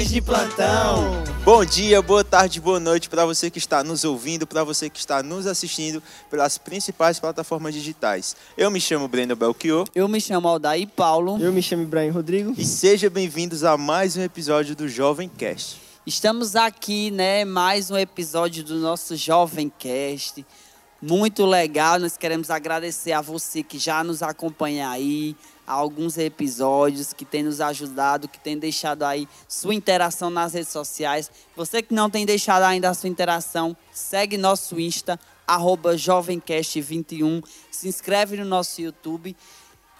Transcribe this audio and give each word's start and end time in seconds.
Jovens 0.00 0.10
de 0.10 0.22
Plantão. 0.22 1.22
Bom 1.44 1.62
dia, 1.62 2.00
boa 2.00 2.24
tarde, 2.24 2.58
boa 2.58 2.80
noite 2.80 3.10
para 3.10 3.26
você 3.26 3.50
que 3.50 3.58
está 3.58 3.84
nos 3.84 4.02
ouvindo, 4.02 4.46
para 4.46 4.64
você 4.64 4.88
que 4.88 4.98
está 4.98 5.22
nos 5.22 5.46
assistindo 5.46 6.02
pelas 6.30 6.56
principais 6.56 7.20
plataformas 7.20 7.74
digitais. 7.74 8.34
Eu 8.56 8.70
me 8.70 8.80
chamo 8.80 9.06
Breno 9.06 9.36
Belchior. 9.36 9.86
Eu 9.94 10.08
me 10.08 10.18
chamo 10.18 10.48
Aldair 10.48 10.88
Paulo. 10.88 11.38
Eu 11.38 11.52
me 11.52 11.62
chamo 11.62 11.82
Ibrahim 11.82 12.08
Rodrigo. 12.10 12.54
E 12.56 12.64
sejam 12.64 13.10
bem-vindos 13.10 13.62
a 13.62 13.76
mais 13.76 14.16
um 14.16 14.22
episódio 14.22 14.74
do 14.74 14.88
Jovem 14.88 15.28
Cast. 15.28 15.78
Estamos 16.06 16.56
aqui, 16.56 17.10
né, 17.10 17.44
mais 17.44 17.90
um 17.90 17.96
episódio 17.98 18.64
do 18.64 18.76
nosso 18.76 19.16
Jovem 19.16 19.70
Cast. 19.78 20.46
Muito 21.02 21.44
legal, 21.44 21.98
nós 21.98 22.16
queremos 22.16 22.48
agradecer 22.48 23.12
a 23.12 23.20
você 23.20 23.62
que 23.62 23.78
já 23.78 24.02
nos 24.02 24.22
acompanha 24.22 24.88
aí, 24.88 25.36
há 25.70 25.74
alguns 25.74 26.18
episódios, 26.18 27.12
que 27.12 27.24
tem 27.24 27.44
nos 27.44 27.60
ajudado, 27.60 28.26
que 28.26 28.40
tem 28.40 28.58
deixado 28.58 29.04
aí 29.04 29.28
sua 29.46 29.72
interação 29.72 30.28
nas 30.28 30.52
redes 30.52 30.70
sociais. 30.70 31.30
Você 31.54 31.80
que 31.80 31.94
não 31.94 32.10
tem 32.10 32.26
deixado 32.26 32.64
ainda 32.64 32.90
a 32.90 32.94
sua 32.94 33.08
interação, 33.08 33.76
segue 33.92 34.36
nosso 34.36 34.80
Insta, 34.80 35.18
arroba 35.46 35.94
jovemcast21, 35.94 37.44
se 37.70 37.86
inscreve 37.86 38.36
no 38.36 38.44
nosso 38.44 38.82
YouTube. 38.82 39.36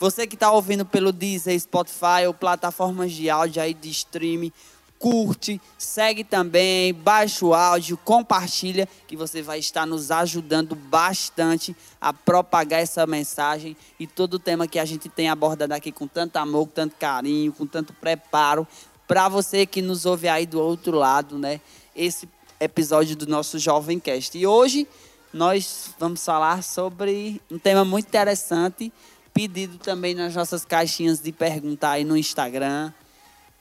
Você 0.00 0.26
que 0.26 0.34
está 0.34 0.50
ouvindo 0.50 0.84
pelo 0.84 1.12
Deezer, 1.12 1.58
Spotify 1.60 2.26
ou 2.26 2.34
plataformas 2.34 3.12
de 3.12 3.30
áudio 3.30 3.62
aí 3.62 3.72
de 3.72 3.90
streaming, 3.90 4.52
curte, 5.00 5.58
segue 5.78 6.22
também, 6.22 6.92
baixa 6.92 7.46
o 7.46 7.54
áudio, 7.54 7.96
compartilha, 7.96 8.86
que 9.08 9.16
você 9.16 9.40
vai 9.40 9.58
estar 9.58 9.86
nos 9.86 10.10
ajudando 10.10 10.76
bastante 10.76 11.74
a 11.98 12.12
propagar 12.12 12.80
essa 12.80 13.06
mensagem 13.06 13.74
e 13.98 14.06
todo 14.06 14.34
o 14.34 14.38
tema 14.38 14.68
que 14.68 14.78
a 14.78 14.84
gente 14.84 15.08
tem 15.08 15.30
abordado 15.30 15.72
aqui 15.72 15.90
com 15.90 16.06
tanto 16.06 16.36
amor, 16.36 16.66
com 16.66 16.74
tanto 16.74 16.96
carinho, 16.96 17.50
com 17.50 17.66
tanto 17.66 17.94
preparo, 17.94 18.68
para 19.08 19.26
você 19.26 19.64
que 19.64 19.80
nos 19.80 20.04
ouve 20.04 20.28
aí 20.28 20.44
do 20.44 20.60
outro 20.60 20.98
lado, 20.98 21.38
né? 21.38 21.62
Esse 21.96 22.28
episódio 22.60 23.16
do 23.16 23.26
nosso 23.26 23.58
Jovem 23.58 23.98
Cast. 23.98 24.36
E 24.36 24.46
hoje 24.46 24.86
nós 25.32 25.94
vamos 25.98 26.22
falar 26.22 26.62
sobre 26.62 27.40
um 27.50 27.58
tema 27.58 27.86
muito 27.86 28.06
interessante, 28.06 28.92
pedido 29.32 29.78
também 29.78 30.14
nas 30.14 30.34
nossas 30.34 30.62
caixinhas 30.62 31.20
de 31.20 31.32
perguntar 31.32 31.92
aí 31.92 32.04
no 32.04 32.18
Instagram 32.18 32.92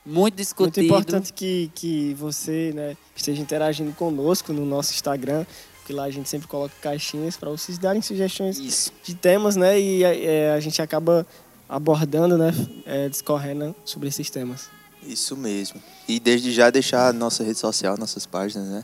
muito 0.10 0.36
discutido. 0.36 0.82
Muito 0.82 0.92
importante 0.92 1.32
que, 1.32 1.72
que 1.76 2.14
você 2.16 2.72
né, 2.74 2.98
esteja 3.16 3.42
interagindo 3.42 3.92
conosco 3.94 4.52
no 4.52 4.66
nosso 4.66 4.94
Instagram, 4.94 5.46
porque 5.78 5.94
lá 5.94 6.04
a 6.04 6.10
gente 6.10 6.28
sempre 6.28 6.48
coloca 6.48 6.74
caixinhas 6.82 7.38
para 7.38 7.50
vocês 7.50 7.78
darem 7.78 8.02
sugestões 8.02 8.58
Isso. 8.58 8.92
de 9.04 9.14
temas, 9.14 9.56
né? 9.56 9.80
E 9.80 10.04
é, 10.04 10.52
a 10.52 10.60
gente 10.60 10.82
acaba 10.82 11.26
abordando, 11.68 12.38
né, 12.38 12.52
é, 12.86 13.08
discorrendo 13.08 13.76
sobre 13.86 14.08
esses 14.10 14.30
temas. 14.30 14.70
Isso 15.04 15.38
mesmo. 15.38 15.82
E 16.08 16.20
desde 16.20 16.52
já 16.52 16.70
deixar 16.70 17.08
a 17.08 17.14
nossa 17.14 17.44
rede 17.44 17.60
social, 17.60 17.98
nossas 17.98 18.26
páginas, 18.26 18.68
né? 18.68 18.84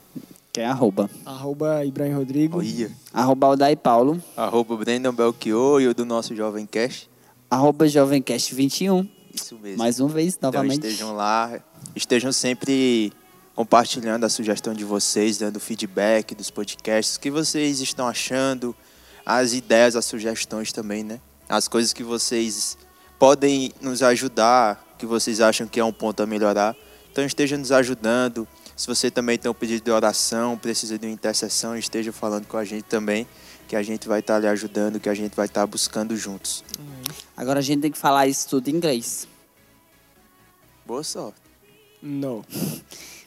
Que 0.54 0.62
é 0.62 0.66
arroba. 0.66 1.10
Arroba 1.26 1.84
Ibrahim 1.84 2.14
Rodrigo. 2.14 2.60
Olha. 2.60 2.90
Arroba 3.12 3.48
Aldair 3.48 3.76
Paulo. 3.76 4.24
Arroba 4.38 4.78
Brandon 4.78 5.12
Belchior 5.12 5.82
e 5.82 5.88
o 5.88 5.94
do 5.94 6.06
nosso 6.06 6.34
Jovem 6.34 6.66
Cast. 6.66 7.10
Arroba 7.50 7.86
Jovemcast21. 7.86 9.15
Isso 9.36 9.58
mesmo. 9.62 9.78
Mais 9.78 10.00
uma 10.00 10.10
vez, 10.10 10.36
Então 10.36 10.52
novamente. 10.52 10.86
estejam 10.86 11.16
lá, 11.16 11.60
estejam 11.96 12.32
sempre 12.32 13.12
compartilhando 13.56 14.26
a 14.26 14.30
sugestão 14.30 14.74
de 14.74 14.84
vocês, 14.84 15.38
dando 15.38 15.60
feedback 15.60 16.36
dos 16.36 16.50
podcasts, 16.50 17.16
o 17.16 17.20
que 17.20 17.32
vocês 17.32 17.80
estão 17.80 18.08
achando, 18.08 18.76
as 19.26 19.54
ideias, 19.54 19.96
as 19.96 20.06
sugestões 20.06 20.72
também, 20.74 21.04
né? 21.04 21.22
As 21.48 21.68
coisas 21.68 21.94
que 21.94 22.04
vocês 22.04 22.78
podem 23.18 23.72
nos 23.82 24.04
ajudar, 24.04 24.84
que 24.98 25.06
vocês 25.06 25.40
acham 25.40 25.68
que 25.68 25.80
é 25.80 25.86
um 25.86 25.94
ponto 25.94 26.22
a 26.22 26.26
melhorar. 26.26 26.76
Então 27.12 27.24
estejam 27.24 27.58
nos 27.58 27.72
ajudando. 27.72 28.48
Se 28.76 28.88
você 28.88 29.10
também 29.10 29.38
tem 29.38 29.50
um 29.50 29.54
pedido 29.54 29.84
de 29.84 29.92
oração, 29.92 30.58
precisa 30.58 31.00
de 31.00 31.06
uma 31.08 31.14
intercessão, 31.14 31.78
esteja 31.78 32.12
falando 32.12 32.46
com 32.46 32.58
a 32.58 32.66
gente 32.66 32.84
também, 32.84 33.26
que 33.68 33.76
a 33.76 33.82
gente 33.84 34.08
vai 34.08 34.20
estar 34.20 34.40
lhe 34.40 34.48
ajudando, 34.48 35.00
que 35.00 35.10
a 35.10 35.14
gente 35.14 35.36
vai 35.36 35.46
estar 35.46 35.66
buscando 35.66 36.16
juntos. 36.16 36.64
Agora 37.36 37.60
a 37.60 37.62
gente 37.62 37.82
tem 37.82 37.92
que 37.92 37.98
falar 37.98 38.28
isso 38.28 38.48
tudo 38.50 38.68
em 38.70 38.74
inglês. 38.76 39.28
Boa 40.86 41.04
sorte. 41.04 41.38
Não. 42.02 42.44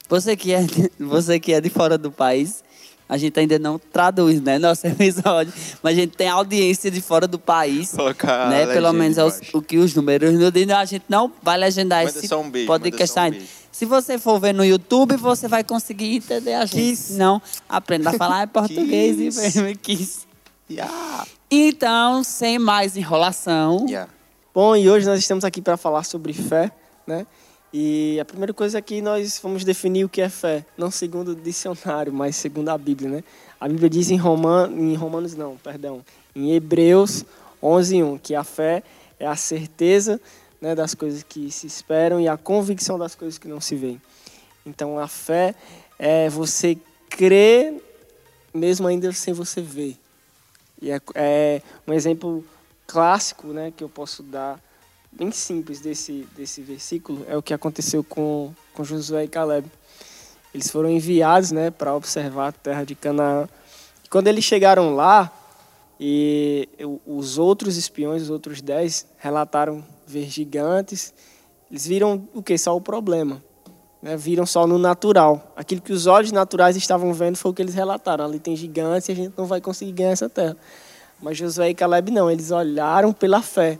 Você 0.09 0.35
que 0.37 0.55
é, 0.55 0.65
você 0.99 1.39
que 1.39 1.53
é 1.53 1.61
de 1.61 1.69
fora 1.69 1.99
do 1.99 2.11
país, 2.11 2.65
a 3.07 3.19
gente 3.19 3.39
ainda 3.39 3.59
não 3.59 3.79
traduz, 3.79 4.41
né, 4.41 4.59
nosso 4.59 4.87
episódio, 4.89 5.53
mas 5.83 5.99
a 5.99 6.01
gente 6.01 6.17
tem 6.17 6.29
audiência 6.29 6.91
de 6.91 7.03
fora 7.03 7.27
do 7.29 7.39
país, 7.39 7.91
Colocar 7.91 8.49
né? 8.49 8.67
Pelo 8.67 8.91
menos 8.95 9.19
é 9.19 9.25
os- 9.25 9.35
embaixo. 9.37 9.59
o 9.59 9.61
que 9.61 9.77
os 9.77 9.95
números 9.95 10.33
nos 10.33 10.51
dizem. 10.51 10.73
A 10.73 10.85
gente 10.87 11.05
não 11.11 11.31
vai 11.43 11.59
legendar 11.59 12.07
Manda 12.07 12.19
esse 12.19 12.35
um 12.35 12.49
beijo, 12.51 12.67
podcast 12.69 13.21
um. 13.21 13.43
Se 13.71 13.85
você 13.85 14.19
for 14.19 14.41
ver 14.41 14.55
no 14.55 14.65
YouTube, 14.65 15.17
você 15.17 15.47
vai 15.47 15.63
conseguir 15.63 16.17
entender 16.17 16.55
a 16.55 16.65
gente. 16.65 16.81
Kiss. 16.91 17.03
Se 17.13 17.13
não, 17.19 17.43
aprenda 17.69 18.09
a 18.09 18.13
falar 18.15 18.47
português 18.49 19.19
e 19.19 19.25
mesmo 19.39 19.79
quis. 19.83 20.27
Yeah. 20.71 21.27
Então, 21.51 22.23
sem 22.23 22.59
mais 22.59 22.97
enrolação, 22.97 23.87
Yeah. 23.89 24.11
Bom, 24.55 24.75
e 24.75 24.91
hoje 24.91 25.07
nós 25.07 25.21
estamos 25.21 25.45
aqui 25.45 25.63
para 25.63 25.77
falar 25.77 26.03
sobre 26.03 26.33
fé, 26.33 26.73
né? 27.07 27.27
E 27.73 28.19
a 28.19 28.25
primeira 28.25 28.53
coisa 28.53 28.79
é 28.79 28.83
que 28.83 29.01
nós 29.01 29.39
vamos 29.43 29.63
definir 29.63 30.05
o 30.05 30.09
que 30.09 30.21
é 30.21 30.29
fé, 30.29 30.65
não 30.77 30.91
segundo 30.91 31.29
o 31.29 31.37
dicionário, 31.37 32.13
mas 32.13 32.35
segundo 32.35 32.69
a 32.71 32.77
Bíblia, 32.77 33.09
né? 33.09 33.25
A 33.61 33.69
Bíblia 33.69 33.89
diz 33.89 34.11
em, 34.11 34.17
Roman, 34.17 34.69
em 34.73 34.95
Romanos, 34.95 35.35
não, 35.35 35.57
perdão, 35.57 36.05
em 36.35 36.53
Hebreus 36.53 37.25
11:1 37.63 38.19
que 38.21 38.35
a 38.35 38.43
fé 38.43 38.83
é 39.21 39.27
a 39.27 39.37
certeza 39.37 40.21
né, 40.61 40.75
das 40.75 40.95
coisas 40.95 41.23
que 41.23 41.51
se 41.51 41.67
esperam 41.67 42.21
e 42.21 42.27
a 42.27 42.37
convicção 42.37 42.99
das 42.99 43.15
coisas 43.15 43.39
que 43.39 43.47
não 43.47 43.61
se 43.61 43.77
veem. 43.77 44.01
Então, 44.67 44.99
a 44.99 45.07
fé 45.07 45.55
é 45.99 46.29
você 46.29 46.77
crer 47.09 47.75
mesmo 48.53 48.87
ainda 48.87 49.13
sem 49.13 49.33
você 49.33 49.61
ver. 49.61 49.97
E 50.81 50.91
é, 50.91 51.01
é 51.15 51.63
um 51.87 51.93
exemplo 51.93 52.45
clássico, 52.87 53.49
né, 53.49 53.73
que 53.77 53.85
eu 53.85 53.89
posso 53.89 54.23
dar, 54.23 54.61
bem 55.13 55.31
simples 55.31 55.81
desse, 55.81 56.27
desse 56.37 56.63
versículo, 56.63 57.25
é 57.29 57.37
o 57.37 57.43
que 57.43 57.53
aconteceu 57.53 58.05
com, 58.05 58.53
com 58.75 58.85
Josué 58.85 59.25
e 59.25 59.29
Caleb. 59.29 59.67
Eles 60.55 60.71
foram 60.71 60.89
enviados, 60.89 61.53
né, 61.53 61.71
para 61.71 61.95
observar 61.95 62.49
a 62.49 62.53
terra 62.53 62.85
de 62.85 62.95
Canaã. 62.95 63.49
E 64.05 64.09
quando 64.09 64.29
eles 64.29 64.45
chegaram 64.45 64.95
lá, 64.95 65.33
e 66.01 66.69
os 67.05 67.39
outros 67.39 67.77
espiões, 67.77 68.23
os 68.23 68.31
outros 68.31 68.63
dez, 68.63 69.07
relataram 69.19 69.85
ver 70.07 70.29
gigantes. 70.29 71.13
Eles 71.71 71.87
viram 71.87 72.29
o 72.33 72.43
que? 72.43 72.57
Só 72.57 72.77
o 72.77 72.81
problema. 72.81 73.43
Né? 74.03 74.17
Viram 74.17 74.47
só 74.47 74.67
no 74.67 74.79
natural. 74.79 75.53
Aquilo 75.57 75.81
que 75.81 75.93
os 75.93 76.07
olhos 76.07 76.33
naturais 76.33 76.77
estavam 76.77 77.13
vendo 77.13 77.37
foi 77.37 77.51
o 77.51 77.55
que 77.55 77.63
eles 77.63 77.75
relataram. 77.75 78.25
Ali 78.25 78.39
tem 78.39 78.55
gigantes 78.57 79.09
e 79.09 79.13
a 79.13 79.15
gente 79.15 79.35
não 79.37 79.47
vai 79.47 79.61
conseguir 79.61 79.93
ganhar 79.93 80.11
essa 80.11 80.29
terra. 80.29 80.57
Mas 81.21 81.37
Josué 81.37 81.71
e 81.71 81.75
Caleb 81.75 82.13
não, 82.13 82.31
eles 82.31 82.51
olharam 82.51 83.13
pela 83.13 83.43
fé, 83.43 83.79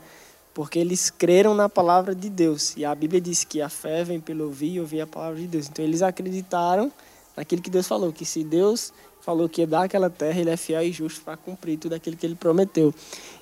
porque 0.53 0.77
eles 0.77 1.09
creram 1.09 1.53
na 1.55 1.69
palavra 1.69 2.13
de 2.13 2.29
Deus. 2.29 2.75
E 2.75 2.83
a 2.83 2.93
Bíblia 2.93 3.21
diz 3.21 3.45
que 3.45 3.61
a 3.61 3.69
fé 3.69 4.03
vem 4.03 4.19
pelo 4.19 4.45
ouvir 4.45 4.73
e 4.73 4.79
ouvir 4.79 5.01
a 5.01 5.07
palavra 5.07 5.39
de 5.39 5.47
Deus. 5.47 5.69
Então 5.69 5.83
eles 5.85 6.01
acreditaram 6.01 6.91
naquilo 7.37 7.61
que 7.61 7.69
Deus 7.69 7.87
falou, 7.87 8.11
que 8.11 8.25
se 8.25 8.43
Deus 8.43 8.91
falou 9.21 9.47
que 9.47 9.61
ia 9.61 9.67
dar 9.67 9.83
aquela 9.83 10.09
terra, 10.09 10.39
ele 10.39 10.49
é 10.49 10.57
fiel 10.57 10.83
e 10.83 10.91
justo 10.91 11.21
para 11.21 11.37
cumprir 11.37 11.77
tudo 11.77 11.93
aquilo 11.93 12.17
que 12.17 12.25
ele 12.25 12.35
prometeu. 12.35 12.93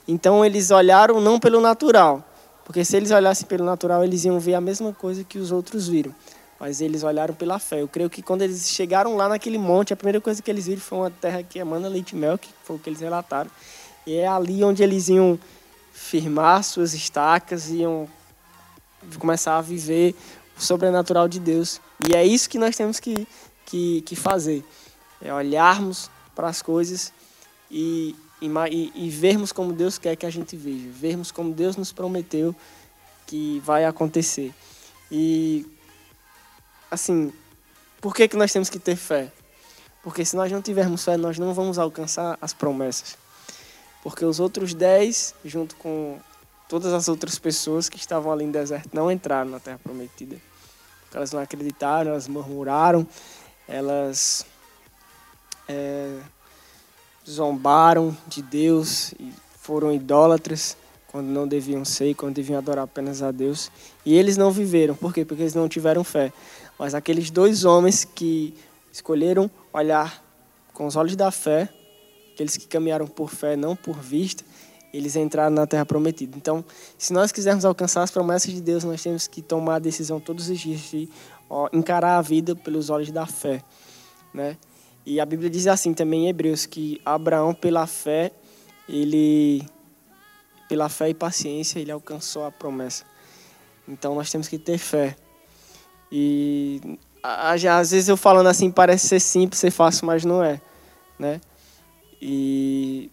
Então 0.08 0.46
eles 0.46 0.70
olharam 0.70 1.20
não 1.20 1.40
pelo 1.40 1.60
natural, 1.60 2.24
porque 2.64 2.86
se 2.86 2.96
eles 2.96 3.10
olhassem 3.10 3.48
pelo 3.48 3.66
natural, 3.66 4.04
eles 4.04 4.26
iam 4.26 4.40
ver 4.40 4.54
a 4.54 4.62
mesma 4.62 4.94
coisa 4.94 5.24
que 5.24 5.40
os 5.40 5.52
outros 5.52 5.88
viram. 5.88 6.14
Mas 6.60 6.82
eles 6.82 7.04
olharam 7.04 7.36
pela 7.36 7.60
fé. 7.60 7.82
Eu 7.82 7.88
creio 7.88 8.10
que 8.10 8.22
quando 8.22 8.42
eles 8.42 8.70
chegaram 8.70 9.16
lá 9.16 9.30
naquele 9.30 9.58
monte, 9.58 9.94
a 9.94 9.96
primeira 9.96 10.20
coisa 10.20 10.42
que 10.42 10.50
eles 10.50 10.66
viram 10.66 10.82
foi 10.82 10.98
uma 10.98 11.12
terra 11.12 11.44
que 11.44 11.60
emana 11.60 11.88
leite 11.88 12.12
e 12.12 12.16
mel, 12.16 12.38
que 12.38 12.50
foi 12.64 12.76
o 12.76 12.80
que 12.80 12.90
eles 12.90 13.00
relataram. 13.00 13.50
E 14.06 14.16
é 14.16 14.28
ali 14.28 14.64
onde 14.64 14.82
eles 14.82 15.10
iam 15.10 15.40
firmar 15.94 16.64
suas 16.64 16.94
estacas, 16.94 17.70
iam 17.70 18.08
começar 19.20 19.58
a 19.58 19.62
viver 19.62 20.16
o 20.58 20.62
sobrenatural 20.62 21.28
de 21.28 21.40
Deus. 21.40 21.80
E 22.08 22.16
é 22.16 22.26
isso 22.26 22.50
que 22.50 22.58
nós 22.58 22.76
temos 22.76 23.00
que, 23.00 23.28
que, 23.66 24.02
que 24.02 24.16
fazer. 24.16 24.64
É 25.22 25.34
olharmos 25.34 26.10
para 26.36 26.48
as 26.48 26.62
coisas 26.62 27.12
e, 27.70 28.16
e, 28.42 28.92
e 28.96 29.10
vermos 29.10 29.52
como 29.52 29.74
Deus 29.74 29.98
quer 29.98 30.16
que 30.16 30.26
a 30.26 30.30
gente 30.30 30.56
veja. 30.56 30.90
Vermos 30.92 31.32
como 31.32 31.54
Deus 31.54 31.76
nos 31.76 31.92
prometeu 31.92 32.56
que 33.26 33.62
vai 33.64 33.86
acontecer. 33.86 34.54
E, 35.12 35.66
assim, 36.90 37.32
por 38.02 38.14
que, 38.14 38.28
que 38.28 38.38
nós 38.38 38.52
temos 38.52 38.70
que 38.70 38.80
ter 38.80 38.96
fé? 38.96 39.32
Porque 40.04 40.24
se 40.24 40.36
nós 40.36 40.52
não 40.52 40.62
tivermos 40.62 41.04
fé, 41.04 41.18
nós 41.18 41.38
não 41.38 41.54
vamos 41.54 41.78
alcançar 41.78 42.38
as 42.42 42.54
promessas. 42.54 43.18
Porque 44.04 44.24
os 44.24 44.40
outros 44.40 44.74
dez, 44.74 45.34
junto 45.44 45.76
com 45.76 46.18
todas 46.70 46.94
as 46.94 47.08
outras 47.08 47.38
pessoas 47.38 47.90
que 47.90 47.98
estavam 47.98 48.32
ali 48.32 48.46
no 48.46 48.52
deserto, 48.52 48.90
não 48.94 49.12
entraram 49.12 49.50
na 49.50 49.60
terra 49.60 49.80
prometida. 49.84 50.38
Porque 51.02 51.18
elas 51.18 51.32
não 51.32 51.42
acreditaram, 51.42 52.12
elas 52.12 52.28
murmuraram, 52.28 53.06
elas 53.68 54.46
é, 55.68 56.20
zombaram 57.28 58.16
de 58.28 58.42
Deus 58.42 59.14
e 59.20 59.34
foram 59.60 59.94
idólatras 59.94 60.78
quando 61.08 61.28
não 61.28 61.48
deviam 61.48 61.84
ser, 61.84 62.14
quando 62.14 62.36
deviam 62.36 62.58
adorar 62.58 62.84
apenas 62.84 63.22
a 63.22 63.32
Deus. 63.32 63.72
E 64.06 64.16
eles 64.16 64.38
não 64.38 64.52
viveram. 64.52 64.96
Por 64.96 65.14
quê? 65.14 65.26
Porque 65.26 65.44
eles 65.44 65.56
não 65.56 65.68
tiveram 65.68 66.04
fé. 66.04 66.32
Mas 66.78 66.94
aqueles 66.94 67.30
dois 67.30 67.66
homens 67.66 68.06
que 68.06 68.54
escolheram 68.92 69.50
olhar 69.74 70.24
com 70.74 70.86
os 70.86 70.96
olhos 70.96 71.16
da 71.16 71.32
fé, 71.32 71.70
aqueles 72.34 72.56
que 72.58 72.68
caminharam 72.68 73.08
por 73.08 73.30
fé, 73.30 73.56
não 73.56 73.76
por 73.76 74.00
vista, 74.00 74.44
eles 74.94 75.16
entraram 75.16 75.56
na 75.56 75.68
terra 75.68 75.86
prometida. 75.86 76.38
Então, 76.38 76.64
se 76.98 77.12
nós 77.14 77.32
quisermos 77.32 77.66
alcançar 77.66 78.04
as 78.04 78.12
promessas 78.12 78.54
de 78.54 78.62
Deus, 78.62 78.84
nós 78.84 79.02
temos 79.02 79.28
que 79.28 79.42
tomar 79.42 79.76
a 79.76 79.80
decisão 79.80 80.20
todos 80.20 80.50
os 80.50 80.60
dias 80.60 80.82
de 80.82 81.10
encarar 81.74 82.18
a 82.18 82.22
vida 82.22 82.56
pelos 82.56 82.90
olhos 82.90 83.12
da 83.12 83.26
fé, 83.26 83.62
né? 84.34 84.58
E 85.06 85.22
a 85.22 85.26
Bíblia 85.26 85.50
diz 85.50 85.68
assim 85.68 85.94
também 85.94 86.26
em 86.26 86.30
Hebreus 86.30 86.66
que 86.66 87.02
Abraão 87.06 87.54
pela 87.54 87.88
fé 87.88 88.34
ele 88.90 89.66
pela 90.68 90.90
fé 90.90 91.10
e 91.10 91.14
paciência 91.14 91.80
ele 91.80 91.92
alcançou 91.92 92.46
a 92.46 92.52
promessa. 92.52 93.06
Então 93.88 94.14
nós 94.16 94.30
temos 94.30 94.50
que 94.50 94.58
ter 94.58 94.78
fé. 94.78 95.16
E 96.12 96.82
às 97.24 97.92
vezes 97.92 98.08
eu 98.08 98.16
falando 98.16 98.48
assim 98.48 98.72
parece 98.72 99.08
ser 99.08 99.20
simples, 99.20 99.60
ser 99.60 99.72
fácil, 99.72 100.06
mas 100.06 100.24
não 100.24 100.44
é, 100.44 100.62
né? 101.20 101.42
E 102.22 103.12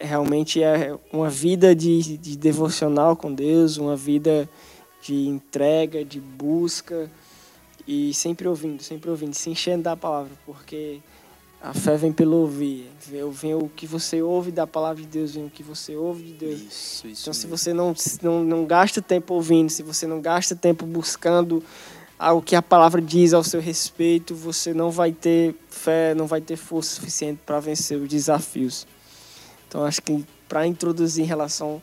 realmente 0.00 0.62
é 0.62 0.96
uma 1.12 1.28
vida 1.28 1.74
de, 1.74 2.16
de 2.16 2.36
devocional 2.36 3.16
com 3.16 3.32
Deus, 3.32 3.76
uma 3.76 3.96
vida 3.96 4.48
de 5.02 5.26
entrega, 5.26 6.04
de 6.04 6.20
busca 6.20 7.10
e 7.86 8.12
sempre 8.12 8.48
ouvindo, 8.48 8.82
sempre 8.82 9.10
ouvindo, 9.10 9.34
se 9.34 9.50
enchendo 9.50 9.84
da 9.84 9.96
palavra, 9.96 10.32
porque 10.44 11.00
a 11.60 11.72
fé 11.72 11.96
vem 11.96 12.12
pelo 12.12 12.36
ouvir. 12.36 12.90
Vem 13.32 13.54
o 13.54 13.68
que 13.68 13.86
você 13.86 14.22
ouve 14.22 14.50
da 14.50 14.66
palavra 14.66 15.02
de 15.02 15.08
Deus, 15.08 15.34
vem 15.34 15.46
o 15.46 15.50
que 15.50 15.62
você 15.62 15.96
ouve 15.96 16.24
de 16.24 16.32
Deus. 16.32 16.60
Isso, 16.60 17.08
isso 17.08 17.22
então, 17.22 17.34
se 17.34 17.46
você 17.46 17.72
não, 17.72 17.94
não, 18.22 18.44
não 18.44 18.64
gasta 18.64 19.00
tempo 19.00 19.34
ouvindo, 19.34 19.70
se 19.70 19.82
você 19.82 20.06
não 20.06 20.20
gasta 20.20 20.54
tempo 20.54 20.84
buscando 20.86 21.62
o 22.18 22.40
que 22.40 22.56
a 22.56 22.62
palavra 22.62 23.00
diz 23.00 23.34
ao 23.34 23.44
seu 23.44 23.60
respeito, 23.60 24.34
você 24.34 24.72
não 24.72 24.90
vai 24.90 25.12
ter 25.12 25.54
fé, 25.68 26.14
não 26.14 26.26
vai 26.26 26.40
ter 26.40 26.56
força 26.56 26.94
suficiente 26.94 27.40
para 27.44 27.60
vencer 27.60 28.00
os 28.00 28.08
desafios. 28.08 28.86
Então, 29.68 29.84
acho 29.84 30.00
que 30.00 30.24
para 30.48 30.66
introduzir 30.66 31.24
em 31.24 31.26
relação, 31.26 31.82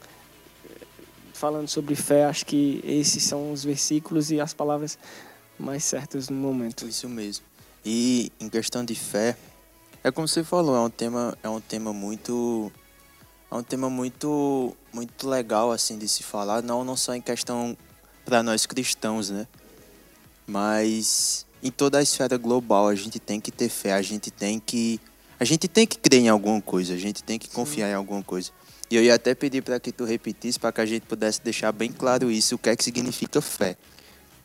falando 1.33 1.68
sobre 1.68 1.95
fé, 1.95 2.25
acho 2.25 2.45
que 2.45 2.81
esses 2.83 3.24
são 3.24 3.51
os 3.51 3.63
versículos 3.63 4.31
e 4.31 4.39
as 4.39 4.53
palavras 4.53 4.97
mais 5.59 5.83
certas 5.83 6.30
no 6.30 6.36
momento. 6.36 6.88
Isso 6.88 7.07
mesmo. 7.07 7.45
E 7.86 8.31
em 8.39 8.50
questão 8.50 8.83
de 8.83 8.95
fé, 8.95 9.38
é 10.03 10.12
como 10.12 10.27
você 10.27 10.44
falou, 10.44 10.75
é 10.75 10.79
um 10.79 10.89
tema, 10.89 11.38
é 11.44 11.50
um 11.50 11.62
tema 11.62 11.94
muito 11.94 12.71
é 13.51 13.56
um 13.56 13.63
tema 13.63 13.89
muito 13.89 14.75
muito 14.91 15.29
legal 15.29 15.71
assim 15.71 15.97
de 15.97 16.07
se 16.07 16.24
falar, 16.24 16.63
não 16.63 16.83
não 16.83 16.95
só 16.95 17.13
em 17.13 17.21
questão 17.21 17.77
para 18.25 18.41
nós 18.41 18.65
cristãos, 18.65 19.29
né? 19.29 19.47
Mas 20.45 21.45
em 21.62 21.72
toda 21.72 22.00
a 22.00 22.01
esfera 22.01 22.38
global 22.38 22.88
a 22.88 22.95
gente 22.95 23.19
tem 23.19 23.40
que 23.40 23.51
ter 23.51 23.69
fé, 23.69 23.94
a 23.94 24.01
gente 24.01 24.30
tem 24.30 24.60
que 24.60 25.00
a 25.40 25.45
gente 25.45 25.68
tem 25.68 25.86
que 25.86 25.98
crer 25.98 26.22
em 26.22 26.30
alguma 26.30 26.62
coisa, 26.62 26.94
a 26.94 26.98
gente 26.98 27.24
tem 27.24 27.40
que 27.40 27.50
confiar 27.50 27.88
Sim. 27.88 27.92
em 27.92 27.95
alguma 27.95 28.24
coisa. 28.24 28.51
E 28.90 28.95
eu 28.95 29.04
ia 29.04 29.16
até 29.16 29.34
pedir 29.34 29.62
para 29.62 29.80
que 29.80 29.92
tu 29.92 30.06
repetisse 30.06 30.60
para 30.60 30.72
que 30.72 30.81
a 30.81 30.86
gente 30.86 31.04
pudesse 31.06 31.42
deixar 31.42 31.72
bem 31.72 31.92
claro 31.92 32.30
isso, 32.30 32.56
o 32.56 32.57
que 32.57 32.69
é 32.69 32.75
que 32.75 32.84
significa 32.84 33.42
fé. 33.42 33.75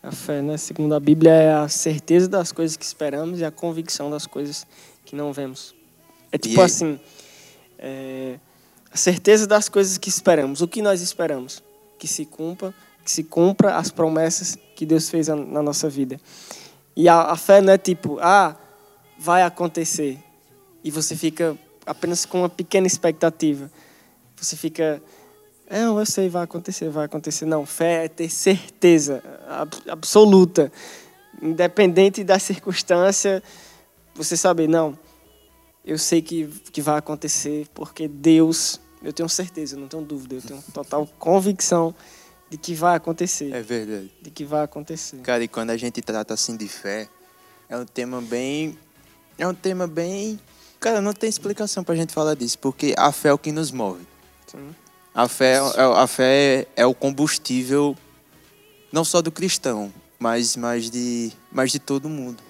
A 0.02 0.12
fé, 0.12 0.40
né, 0.40 0.56
segundo 0.56 0.94
a 0.94 1.00
Bíblia, 1.00 1.32
é 1.32 1.52
a 1.52 1.68
certeza 1.68 2.28
das 2.28 2.52
coisas 2.52 2.76
que 2.76 2.84
esperamos 2.84 3.40
e 3.40 3.44
a 3.44 3.50
convicção 3.50 4.10
das 4.10 4.26
coisas 4.26 4.66
que 5.04 5.14
não 5.14 5.32
vemos. 5.32 5.74
É 6.30 6.38
tipo 6.38 6.60
assim, 6.60 6.98
é, 7.78 8.38
a 8.90 8.96
certeza 8.96 9.46
das 9.46 9.68
coisas 9.68 9.98
que 9.98 10.08
esperamos. 10.08 10.60
O 10.60 10.68
que 10.68 10.82
nós 10.82 11.00
esperamos? 11.00 11.62
Que 11.98 12.06
se 12.06 12.24
cumpra, 12.24 12.72
que 13.08 13.12
se 13.12 13.24
cumpra 13.24 13.76
as 13.76 13.90
promessas 13.90 14.58
que 14.76 14.84
Deus 14.84 15.08
fez 15.08 15.28
na 15.28 15.62
nossa 15.62 15.88
vida. 15.88 16.20
E 16.94 17.08
a, 17.08 17.22
a 17.22 17.36
fé 17.38 17.62
não 17.62 17.72
é 17.72 17.78
tipo, 17.78 18.18
ah, 18.20 18.54
vai 19.18 19.42
acontecer. 19.42 20.18
E 20.84 20.90
você 20.90 21.16
fica 21.16 21.56
apenas 21.86 22.26
com 22.26 22.40
uma 22.40 22.50
pequena 22.50 22.86
expectativa. 22.86 23.70
Você 24.36 24.56
fica, 24.56 25.02
é, 25.70 25.84
eu 25.84 26.04
sei, 26.04 26.28
vai 26.28 26.44
acontecer, 26.44 26.90
vai 26.90 27.06
acontecer. 27.06 27.46
Não, 27.46 27.64
fé 27.64 28.04
é 28.04 28.08
ter 28.08 28.28
certeza 28.28 29.22
absoluta, 29.88 30.70
independente 31.40 32.22
da 32.22 32.38
circunstância 32.38 33.42
você 34.14 34.36
saber, 34.36 34.68
não, 34.68 34.98
eu 35.82 35.96
sei 35.96 36.20
que, 36.20 36.46
que 36.70 36.82
vai 36.82 36.98
acontecer, 36.98 37.66
porque 37.72 38.06
Deus, 38.06 38.78
eu 39.02 39.14
tenho 39.14 39.30
certeza, 39.30 39.78
não 39.78 39.88
tenho 39.88 40.02
dúvida, 40.02 40.34
eu 40.34 40.42
tenho 40.42 40.62
total 40.74 41.08
convicção 41.18 41.94
de 42.50 42.56
que 42.56 42.74
vai 42.74 42.96
acontecer. 42.96 43.52
É 43.52 43.62
verdade. 43.62 44.10
De 44.22 44.30
que 44.30 44.44
vai 44.44 44.64
acontecer. 44.64 45.18
Cara, 45.18 45.44
e 45.44 45.48
quando 45.48 45.70
a 45.70 45.76
gente 45.76 46.00
trata 46.00 46.34
assim 46.34 46.56
de 46.56 46.68
fé, 46.68 47.08
é 47.68 47.76
um 47.76 47.84
tema 47.84 48.20
bem. 48.20 48.78
É 49.36 49.46
um 49.46 49.54
tema 49.54 49.86
bem. 49.86 50.40
Cara, 50.80 51.00
não 51.00 51.12
tem 51.12 51.28
explicação 51.28 51.84
pra 51.84 51.94
gente 51.94 52.12
falar 52.12 52.34
disso, 52.34 52.58
porque 52.58 52.94
a 52.96 53.12
fé 53.12 53.28
é 53.28 53.32
o 53.32 53.38
que 53.38 53.52
nos 53.52 53.70
move. 53.70 54.06
Sim. 54.46 54.74
A 55.14 55.26
fé, 55.26 55.56
é, 55.56 55.82
a 55.82 56.06
fé 56.06 56.66
é 56.76 56.86
o 56.86 56.94
combustível, 56.94 57.96
não 58.92 59.04
só 59.04 59.20
do 59.20 59.32
cristão, 59.32 59.92
mas, 60.18 60.56
mas, 60.56 60.88
de, 60.88 61.32
mas 61.50 61.72
de 61.72 61.80
todo 61.80 62.08
mundo. 62.08 62.42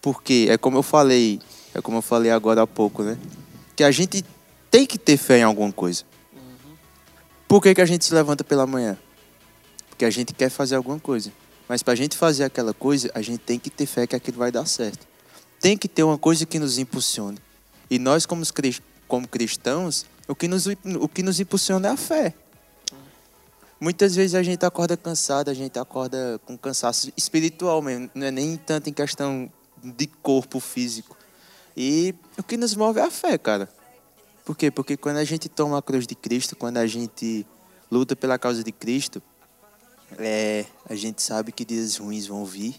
Porque 0.00 0.46
é 0.48 0.56
como 0.56 0.78
eu 0.78 0.82
falei, 0.82 1.38
é 1.74 1.82
como 1.82 1.98
eu 1.98 2.02
falei 2.02 2.30
agora 2.30 2.62
há 2.62 2.66
pouco, 2.66 3.02
né? 3.02 3.18
Que 3.76 3.84
a 3.84 3.90
gente 3.90 4.24
tem 4.70 4.86
que 4.86 4.98
ter 4.98 5.18
fé 5.18 5.40
em 5.40 5.42
alguma 5.42 5.70
coisa. 5.70 6.04
Por 7.46 7.62
que, 7.62 7.74
que 7.74 7.80
a 7.80 7.86
gente 7.86 8.04
se 8.04 8.14
levanta 8.14 8.42
pela 8.42 8.66
manhã? 8.66 8.96
Porque 9.98 10.04
a 10.04 10.10
gente 10.10 10.32
quer 10.32 10.48
fazer 10.48 10.76
alguma 10.76 11.00
coisa. 11.00 11.32
Mas 11.68 11.82
para 11.82 11.92
a 11.92 11.96
gente 11.96 12.16
fazer 12.16 12.44
aquela 12.44 12.72
coisa, 12.72 13.10
a 13.16 13.20
gente 13.20 13.40
tem 13.40 13.58
que 13.58 13.68
ter 13.68 13.84
fé 13.84 14.06
que 14.06 14.14
aquilo 14.14 14.38
vai 14.38 14.52
dar 14.52 14.64
certo. 14.64 15.04
Tem 15.60 15.76
que 15.76 15.88
ter 15.88 16.04
uma 16.04 16.16
coisa 16.16 16.46
que 16.46 16.56
nos 16.56 16.78
impulsione. 16.78 17.36
E 17.90 17.98
nós, 17.98 18.24
como, 18.24 18.44
como 19.08 19.26
cristãos, 19.26 20.06
o 20.28 20.36
que, 20.36 20.46
nos, 20.46 20.66
o 20.66 21.08
que 21.08 21.20
nos 21.20 21.40
impulsiona 21.40 21.88
é 21.88 21.90
a 21.90 21.96
fé. 21.96 22.32
Muitas 23.80 24.14
vezes 24.14 24.36
a 24.36 24.42
gente 24.44 24.64
acorda 24.64 24.96
cansado, 24.96 25.48
a 25.48 25.54
gente 25.54 25.76
acorda 25.80 26.40
com 26.46 26.56
cansaço 26.56 27.12
espiritual 27.16 27.82
mesmo, 27.82 28.08
não 28.14 28.28
é 28.28 28.30
nem 28.30 28.56
tanto 28.56 28.88
em 28.88 28.92
questão 28.92 29.50
de 29.82 30.06
corpo 30.06 30.60
físico. 30.60 31.16
E 31.76 32.14
o 32.38 32.42
que 32.44 32.56
nos 32.56 32.76
move 32.76 33.00
é 33.00 33.02
a 33.02 33.10
fé, 33.10 33.36
cara. 33.36 33.68
Por 34.44 34.56
quê? 34.56 34.70
Porque 34.70 34.96
quando 34.96 35.16
a 35.16 35.24
gente 35.24 35.48
toma 35.48 35.76
a 35.76 35.82
cruz 35.82 36.06
de 36.06 36.14
Cristo, 36.14 36.54
quando 36.54 36.76
a 36.76 36.86
gente 36.86 37.44
luta 37.90 38.14
pela 38.14 38.38
causa 38.38 38.62
de 38.62 38.70
Cristo, 38.70 39.20
é, 40.16 40.64
a 40.88 40.94
gente 40.94 41.22
sabe 41.22 41.52
que 41.52 41.64
dias 41.64 41.96
ruins 41.96 42.26
vão 42.26 42.44
vir, 42.44 42.76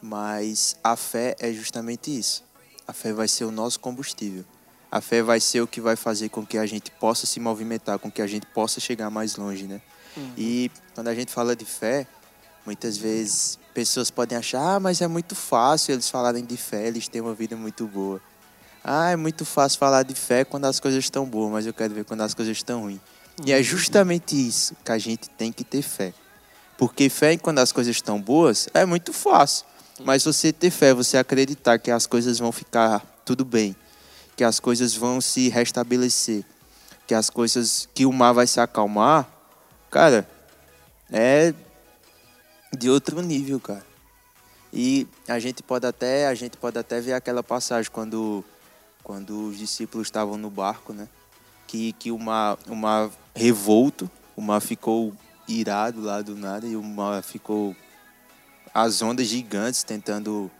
mas 0.00 0.76
a 0.84 0.94
fé 0.96 1.34
é 1.38 1.52
justamente 1.52 2.16
isso. 2.16 2.44
A 2.86 2.92
fé 2.92 3.12
vai 3.12 3.26
ser 3.26 3.44
o 3.44 3.50
nosso 3.50 3.80
combustível. 3.80 4.44
A 4.90 5.00
fé 5.00 5.22
vai 5.22 5.40
ser 5.40 5.60
o 5.60 5.66
que 5.66 5.80
vai 5.80 5.96
fazer 5.96 6.28
com 6.28 6.46
que 6.46 6.56
a 6.56 6.66
gente 6.66 6.90
possa 6.92 7.26
se 7.26 7.40
movimentar, 7.40 7.98
com 7.98 8.10
que 8.10 8.22
a 8.22 8.26
gente 8.26 8.46
possa 8.46 8.78
chegar 8.78 9.10
mais 9.10 9.36
longe, 9.36 9.64
né? 9.64 9.80
Uhum. 10.16 10.32
E 10.36 10.70
quando 10.94 11.08
a 11.08 11.14
gente 11.14 11.32
fala 11.32 11.56
de 11.56 11.64
fé, 11.64 12.06
muitas 12.64 12.96
vezes 12.96 13.58
pessoas 13.74 14.10
podem 14.10 14.38
achar, 14.38 14.76
ah, 14.76 14.80
mas 14.80 15.00
é 15.02 15.08
muito 15.08 15.34
fácil 15.34 15.92
eles 15.92 16.08
falarem 16.08 16.44
de 16.44 16.56
fé, 16.56 16.86
eles 16.86 17.08
têm 17.08 17.20
uma 17.20 17.34
vida 17.34 17.56
muito 17.56 17.86
boa. 17.86 18.20
Ah, 18.82 19.10
é 19.10 19.16
muito 19.16 19.44
fácil 19.44 19.78
falar 19.78 20.04
de 20.04 20.14
fé 20.14 20.44
quando 20.44 20.66
as 20.66 20.78
coisas 20.78 21.02
estão 21.02 21.26
boas, 21.26 21.50
mas 21.50 21.66
eu 21.66 21.74
quero 21.74 21.92
ver 21.92 22.04
quando 22.04 22.20
as 22.20 22.32
coisas 22.32 22.56
estão 22.56 22.82
ruins. 22.82 23.00
Uhum. 23.38 23.46
E 23.46 23.52
é 23.52 23.56
uhum. 23.56 23.62
justamente 23.62 24.34
isso 24.36 24.76
que 24.84 24.92
a 24.92 24.98
gente 24.98 25.28
tem 25.30 25.50
que 25.52 25.64
ter 25.64 25.82
fé. 25.82 26.14
Porque 26.78 27.08
fé 27.08 27.36
quando 27.36 27.58
as 27.58 27.72
coisas 27.72 27.96
estão 27.96 28.20
boas 28.20 28.68
é 28.74 28.84
muito 28.84 29.12
fácil. 29.12 29.66
Mas 30.04 30.24
você 30.24 30.52
ter 30.52 30.70
fé, 30.70 30.92
você 30.92 31.16
acreditar 31.16 31.78
que 31.78 31.90
as 31.90 32.06
coisas 32.06 32.38
vão 32.38 32.52
ficar 32.52 33.00
tudo 33.24 33.44
bem, 33.44 33.74
que 34.36 34.44
as 34.44 34.60
coisas 34.60 34.94
vão 34.94 35.20
se 35.20 35.48
restabelecer, 35.48 36.44
que 37.06 37.14
as 37.14 37.30
coisas, 37.30 37.88
que 37.94 38.04
o 38.04 38.12
mar 38.12 38.32
vai 38.32 38.46
se 38.46 38.60
acalmar, 38.60 39.26
Cara, 39.96 40.28
é 41.10 41.54
de 42.76 42.90
outro 42.90 43.22
nível, 43.22 43.58
cara. 43.60 43.86
E 44.72 45.06
a 45.26 45.38
gente 45.38 45.62
pode 45.62 45.86
até, 45.86 46.26
a 46.26 46.34
gente 46.34 46.56
pode 46.56 46.78
até 46.78 47.00
ver 47.00 47.14
aquela 47.14 47.42
passagem 47.42 47.90
quando 47.90 48.44
quando 49.02 49.48
os 49.48 49.56
discípulos 49.56 50.08
estavam 50.08 50.36
no 50.36 50.50
barco, 50.50 50.92
né? 50.92 51.08
Que 51.66 51.92
que 51.92 52.10
o 52.10 52.18
mar, 52.18 52.58
o 52.68 52.74
mar 52.74 53.10
revolto, 53.34 54.10
o 54.36 54.42
mar 54.42 54.60
ficou 54.60 55.14
irado 55.48 56.00
lá 56.00 56.22
do 56.22 56.34
nada 56.34 56.66
e 56.66 56.76
o 56.76 56.82
mar 56.82 57.22
ficou 57.22 57.74
as 58.74 59.00
ondas 59.00 59.26
gigantes 59.26 59.82
tentando 59.82 60.50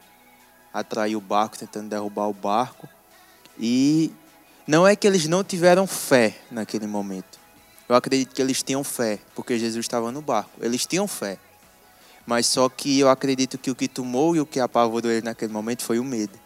atrair 0.73 1.16
o 1.16 1.21
barco, 1.21 1.59
tentando 1.59 1.88
derrubar 1.88 2.28
o 2.28 2.33
barco. 2.33 2.88
E 3.59 4.12
não 4.66 4.87
é 4.87 4.95
que 4.95 5.07
eles 5.07 5.26
não 5.26 5.43
tiveram 5.45 5.87
fé 5.87 6.38
naquele 6.50 6.87
momento. 6.87 7.38
Eu 7.88 7.95
acredito 7.95 8.35
que 8.35 8.43
eles 8.43 8.62
tinham 8.62 8.83
fé, 8.83 9.19
porque 9.35 9.59
Jesus 9.59 9.85
estava 9.85 10.11
no 10.11 10.21
barco. 10.21 10.50
Eles 10.61 10.85
tinham 10.87 11.07
fé. 11.07 11.38
Mas 12.26 12.47
só 12.47 12.69
que 12.69 12.99
eu 12.99 13.09
acredito 13.09 13.57
que 13.57 13.71
o 13.71 13.75
que 13.75 13.87
tomou 13.87 14.35
e 14.35 14.40
o 14.40 14.47
que 14.47 14.59
apavorou 14.59 15.11
eles 15.11 15.23
naquele 15.23 15.52
momento 15.52 15.85
foi 15.85 16.00
o 16.00 16.05
medo. 16.05 16.37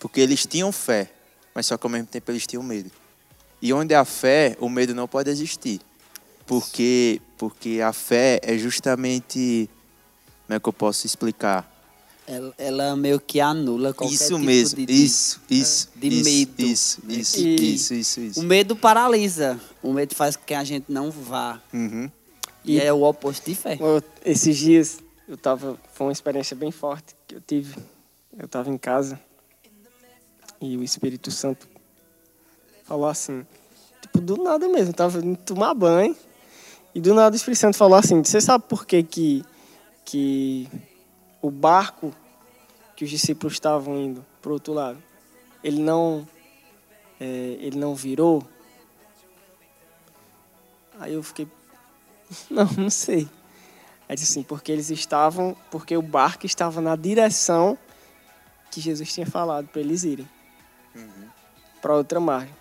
Porque 0.00 0.20
eles 0.20 0.46
tinham 0.46 0.72
fé, 0.72 1.10
mas 1.54 1.66
só 1.66 1.76
que 1.76 1.86
ao 1.86 1.90
mesmo 1.90 2.06
tempo 2.06 2.30
eles 2.30 2.46
tinham 2.46 2.62
medo. 2.62 2.90
E 3.60 3.72
onde 3.72 3.94
há 3.94 4.04
fé, 4.04 4.56
o 4.58 4.68
medo 4.68 4.94
não 4.94 5.06
pode 5.06 5.30
existir. 5.30 5.80
Porque, 6.46 7.20
porque 7.48 7.80
a 7.82 7.92
fé 7.92 8.40
é 8.42 8.56
justamente. 8.56 9.68
Como 10.46 10.56
é 10.56 10.60
que 10.60 10.66
eu 10.68 10.72
posso 10.72 11.06
explicar? 11.06 11.70
Ela, 12.26 12.54
ela 12.56 12.96
meio 12.96 13.20
que 13.20 13.38
anula 13.38 13.92
qualquer 13.92 14.14
Isso 14.14 14.28
tipo 14.34 14.38
mesmo, 14.38 14.78
de, 14.78 14.86
de- 14.86 15.04
isso, 15.04 15.42
isso. 15.50 15.90
de 15.94 16.08
isso, 16.08 16.24
medo. 16.24 16.62
Isso, 16.62 17.02
isso, 17.06 17.38
E- 17.40 17.74
isso, 17.74 17.94
isso, 17.94 18.20
isso. 18.20 18.40
O 18.40 18.44
medo 18.44 18.74
paralisa. 18.74 19.60
O 19.82 19.92
medo 19.92 20.14
faz 20.14 20.36
com 20.36 20.44
que 20.46 20.54
a 20.54 20.64
gente 20.64 20.86
não 20.90 21.10
vá. 21.10 21.60
Uhum. 21.72 22.10
E, 22.64 22.76
E- 22.76 22.80
é 22.80 22.90
o 22.94 23.02
oposto 23.02 23.44
de 23.50 23.54
fé. 23.54 23.76
Eu- 23.78 24.02
Esses 24.24 24.56
dias 24.56 24.98
eu 25.28 25.36
tava. 25.36 25.78
Foi 25.92 26.06
uma 26.06 26.12
experiência 26.14 26.56
bem 26.56 26.70
forte 26.70 27.14
que 27.28 27.34
eu 27.34 27.42
tive. 27.42 27.76
Eu 28.38 28.48
tava 28.48 28.70
em 28.70 28.78
casa 28.78 29.20
e 30.62 30.78
o 30.78 30.82
Espírito 30.82 31.30
Santo 31.30 31.68
falou 32.84 33.06
assim, 33.06 33.46
tipo, 34.00 34.18
do 34.20 34.42
nada 34.42 34.66
mesmo, 34.66 34.90
eu 34.90 34.94
tava 34.94 35.18
indo 35.18 35.36
tomar 35.36 35.74
banho 35.74 36.16
e 36.94 37.00
do 37.00 37.12
nada 37.12 37.34
o 37.34 37.36
Espírito 37.36 37.58
Santo 37.58 37.76
falou 37.76 37.98
assim, 37.98 38.22
você 38.22 38.40
sabe 38.40 38.64
por 38.68 38.86
que 38.86 39.02
que, 39.02 39.44
que 40.04 40.68
o 41.42 41.50
barco 41.50 42.14
que 42.94 43.04
os 43.04 43.10
discípulos 43.10 43.54
estavam 43.54 44.00
indo 44.00 44.24
pro 44.40 44.52
outro 44.52 44.72
lado, 44.72 45.02
ele 45.62 45.80
não, 45.80 46.26
é, 47.20 47.26
ele 47.60 47.76
não 47.76 47.94
virou? 47.94 48.46
Aí 51.00 51.14
eu 51.14 51.22
fiquei, 51.22 51.48
não, 52.48 52.66
não 52.76 52.90
sei. 52.90 53.28
Aí 54.08 54.14
disse 54.14 54.32
assim, 54.32 54.42
porque 54.42 54.70
eles 54.70 54.90
estavam, 54.90 55.56
porque 55.70 55.96
o 55.96 56.02
barco 56.02 56.46
estava 56.46 56.80
na 56.80 56.94
direção 56.94 57.76
que 58.70 58.80
Jesus 58.80 59.12
tinha 59.12 59.26
falado 59.26 59.66
para 59.68 59.80
eles 59.80 60.04
irem. 60.04 60.28
Para 61.82 61.94
outra 61.94 62.20
margem. 62.20 62.54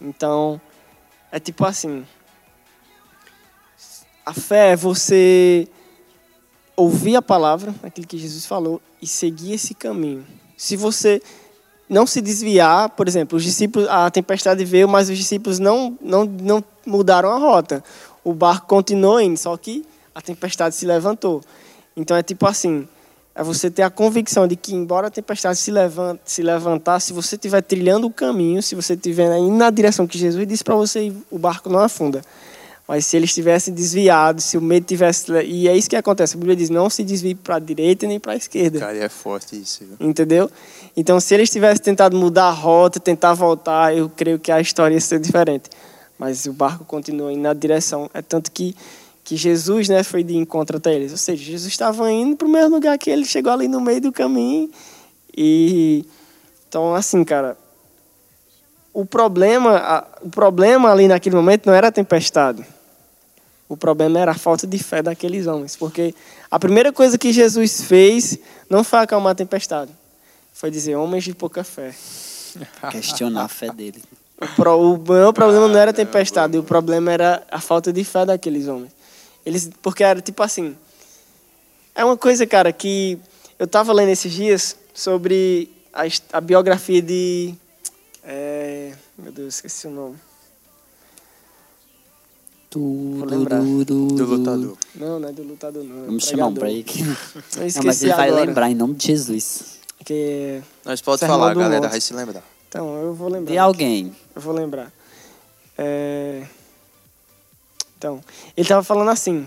Então, 0.00 0.60
é 1.30 1.38
tipo 1.38 1.64
assim, 1.66 2.06
a 4.30 4.32
fé 4.32 4.70
é 4.70 4.76
você 4.76 5.66
ouvir 6.76 7.16
a 7.16 7.22
palavra, 7.22 7.74
aquilo 7.82 8.06
que 8.06 8.16
Jesus 8.16 8.46
falou, 8.46 8.80
e 9.02 9.06
seguir 9.06 9.54
esse 9.54 9.74
caminho. 9.74 10.24
Se 10.56 10.76
você 10.76 11.20
não 11.88 12.06
se 12.06 12.20
desviar, 12.20 12.90
por 12.90 13.08
exemplo, 13.08 13.36
os 13.36 13.42
discípulos, 13.42 13.88
a 13.88 14.08
tempestade 14.08 14.64
veio, 14.64 14.88
mas 14.88 15.10
os 15.10 15.18
discípulos 15.18 15.58
não, 15.58 15.98
não, 16.00 16.24
não 16.26 16.62
mudaram 16.86 17.28
a 17.30 17.38
rota. 17.38 17.82
O 18.22 18.32
barco 18.32 18.68
continuou 18.68 19.20
indo, 19.20 19.36
só 19.36 19.56
que 19.56 19.84
a 20.14 20.22
tempestade 20.22 20.76
se 20.76 20.86
levantou. 20.86 21.42
Então 21.96 22.16
é 22.16 22.22
tipo 22.22 22.46
assim, 22.46 22.86
é 23.34 23.42
você 23.42 23.68
ter 23.68 23.82
a 23.82 23.90
convicção 23.90 24.46
de 24.46 24.54
que 24.54 24.72
embora 24.72 25.08
a 25.08 25.10
tempestade 25.10 25.58
se, 25.58 25.72
levanta, 25.72 26.22
se 26.24 26.40
levantar, 26.40 27.00
se 27.00 27.12
você 27.12 27.34
estiver 27.34 27.62
trilhando 27.62 28.06
o 28.06 28.12
caminho, 28.12 28.62
se 28.62 28.76
você 28.76 28.94
estiver 28.94 29.36
indo 29.38 29.56
na 29.56 29.70
direção 29.70 30.06
que 30.06 30.16
Jesus 30.16 30.46
disse 30.46 30.62
para 30.62 30.76
você, 30.76 31.12
o 31.28 31.36
barco 31.36 31.68
não 31.68 31.80
afunda. 31.80 32.22
Mas 32.90 33.06
se 33.06 33.16
eles 33.16 33.32
tivessem 33.32 33.72
desviado, 33.72 34.40
se 34.40 34.58
o 34.58 34.60
medo 34.60 34.84
tivesse... 34.84 35.30
E 35.44 35.68
é 35.68 35.76
isso 35.76 35.88
que 35.88 35.94
acontece. 35.94 36.34
A 36.34 36.38
Bíblia 36.38 36.56
diz, 36.56 36.70
não 36.70 36.90
se 36.90 37.04
desvie 37.04 37.36
para 37.36 37.54
a 37.54 37.58
direita 37.60 38.04
nem 38.04 38.18
para 38.18 38.32
a 38.32 38.36
esquerda. 38.36 38.80
Cara, 38.80 38.96
é 38.96 39.08
forte 39.08 39.54
isso. 39.54 39.84
viu? 39.84 39.96
Entendeu? 40.00 40.50
Então, 40.96 41.20
se 41.20 41.32
eles 41.32 41.48
tivessem 41.48 41.84
tentado 41.84 42.16
mudar 42.16 42.46
a 42.46 42.50
rota, 42.50 42.98
tentar 42.98 43.32
voltar, 43.34 43.96
eu 43.96 44.08
creio 44.08 44.40
que 44.40 44.50
a 44.50 44.60
história 44.60 44.92
ia 44.94 45.00
ser 45.00 45.20
diferente. 45.20 45.70
Mas 46.18 46.46
o 46.46 46.52
barco 46.52 46.84
continuou 46.84 47.30
indo 47.30 47.42
na 47.42 47.54
direção. 47.54 48.10
É 48.12 48.20
tanto 48.20 48.50
que, 48.50 48.74
que 49.22 49.36
Jesus 49.36 49.88
né, 49.88 50.02
foi 50.02 50.24
de 50.24 50.36
encontro 50.36 50.78
até 50.78 50.92
eles. 50.92 51.12
Ou 51.12 51.18
seja, 51.18 51.44
Jesus 51.44 51.72
estava 51.72 52.10
indo 52.10 52.36
para 52.36 52.48
o 52.48 52.50
mesmo 52.50 52.74
lugar 52.74 52.98
que 52.98 53.08
ele 53.08 53.24
chegou 53.24 53.52
ali 53.52 53.68
no 53.68 53.80
meio 53.80 54.00
do 54.00 54.10
caminho. 54.10 54.68
E 55.36 56.04
então, 56.68 56.92
assim, 56.92 57.22
cara, 57.22 57.56
o 58.92 59.06
problema, 59.06 60.04
o 60.22 60.28
problema 60.28 60.90
ali 60.90 61.06
naquele 61.06 61.36
momento 61.36 61.66
não 61.66 61.72
era 61.72 61.86
a 61.86 61.92
tempestade. 61.92 62.66
O 63.70 63.76
problema 63.76 64.18
era 64.18 64.32
a 64.32 64.34
falta 64.34 64.66
de 64.66 64.78
fé 64.80 65.00
daqueles 65.00 65.46
homens, 65.46 65.76
porque 65.76 66.12
a 66.50 66.58
primeira 66.58 66.92
coisa 66.92 67.16
que 67.16 67.32
Jesus 67.32 67.82
fez 67.82 68.36
não 68.68 68.82
foi 68.82 68.98
acalmar 68.98 69.30
a 69.30 69.34
tempestade, 69.36 69.92
foi 70.52 70.72
dizer 70.72 70.96
homens 70.96 71.22
de 71.22 71.32
pouca 71.32 71.62
fé. 71.62 71.94
Questionar 72.90 73.44
a 73.44 73.48
fé 73.48 73.70
dele. 73.70 74.02
O, 74.58 74.98
maior 74.98 75.32
problema 75.32 75.68
não 75.68 75.78
era 75.78 75.92
a 75.92 75.94
tempestade, 75.94 76.58
o 76.58 76.64
problema 76.64 77.12
era 77.12 77.46
a 77.48 77.60
falta 77.60 77.92
de 77.92 78.02
fé 78.02 78.26
daqueles 78.26 78.66
homens. 78.66 78.90
Eles, 79.46 79.70
porque 79.80 80.02
era 80.02 80.20
tipo 80.20 80.42
assim, 80.42 80.76
é 81.94 82.04
uma 82.04 82.16
coisa, 82.16 82.44
cara, 82.48 82.72
que 82.72 83.20
eu 83.56 83.66
estava 83.66 83.92
lendo 83.92 84.08
esses 84.08 84.32
dias 84.32 84.74
sobre 84.92 85.70
a, 85.94 86.02
a 86.32 86.40
biografia 86.40 87.00
de, 87.00 87.54
é, 88.24 88.94
meu 89.16 89.30
Deus, 89.30 89.54
esqueci 89.54 89.86
o 89.86 89.90
nome. 89.90 90.16
Lembrar. 92.78 93.60
du, 93.60 93.84
Do 93.84 94.24
lutador. 94.24 94.78
Não, 94.94 95.18
não 95.18 95.28
é 95.28 95.32
do 95.32 95.42
lutador, 95.42 95.82
não. 95.82 96.04
é 96.04 96.06
Vamos 96.06 96.24
chamar 96.24 96.46
um 96.46 96.52
break. 96.54 97.02
Não, 97.02 97.82
mas 97.84 98.02
ele 98.02 98.12
vai 98.14 98.28
agora, 98.28 98.44
lembrar 98.44 98.70
em 98.70 98.74
nome 98.76 98.94
de 98.94 99.06
Jesus. 99.08 99.80
Que, 100.04 100.62
Nós 100.84 101.00
pode 101.00 101.18
Sermão 101.18 101.38
falar, 101.38 101.52
do 101.54 101.60
galera, 101.60 101.82
Monte. 101.82 101.90
vai 101.90 102.00
se 102.00 102.14
lembrar. 102.14 102.42
então, 102.68 103.02
eu 103.02 103.12
vou 103.12 103.28
lembrar. 103.28 103.50
De 103.52 103.58
alguém. 103.58 104.14
Eu 104.34 104.40
vou 104.40 104.54
lembrar. 104.54 104.92
É... 105.76 106.46
Então, 107.98 108.22
ele 108.56 108.68
tava 108.68 108.82
falando 108.84 109.08
assim. 109.10 109.46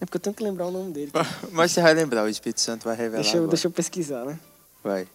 É 0.00 0.04
porque 0.04 0.16
eu 0.16 0.20
tenho 0.20 0.34
que 0.34 0.42
lembrar 0.42 0.66
o 0.66 0.70
nome 0.72 0.92
dele. 0.92 1.10
cara. 1.12 1.26
Mas 1.52 1.70
você 1.72 1.80
vai 1.80 1.94
lembrar, 1.94 2.24
o 2.24 2.28
Espírito 2.28 2.60
Santo 2.60 2.84
vai 2.84 2.96
revelar. 2.96 3.22
Deixa 3.22 3.36
eu, 3.36 3.42
agora. 3.42 3.50
deixa 3.50 3.68
eu 3.68 3.70
pesquisar, 3.70 4.24
né? 4.24 4.38
Vai. 4.82 5.06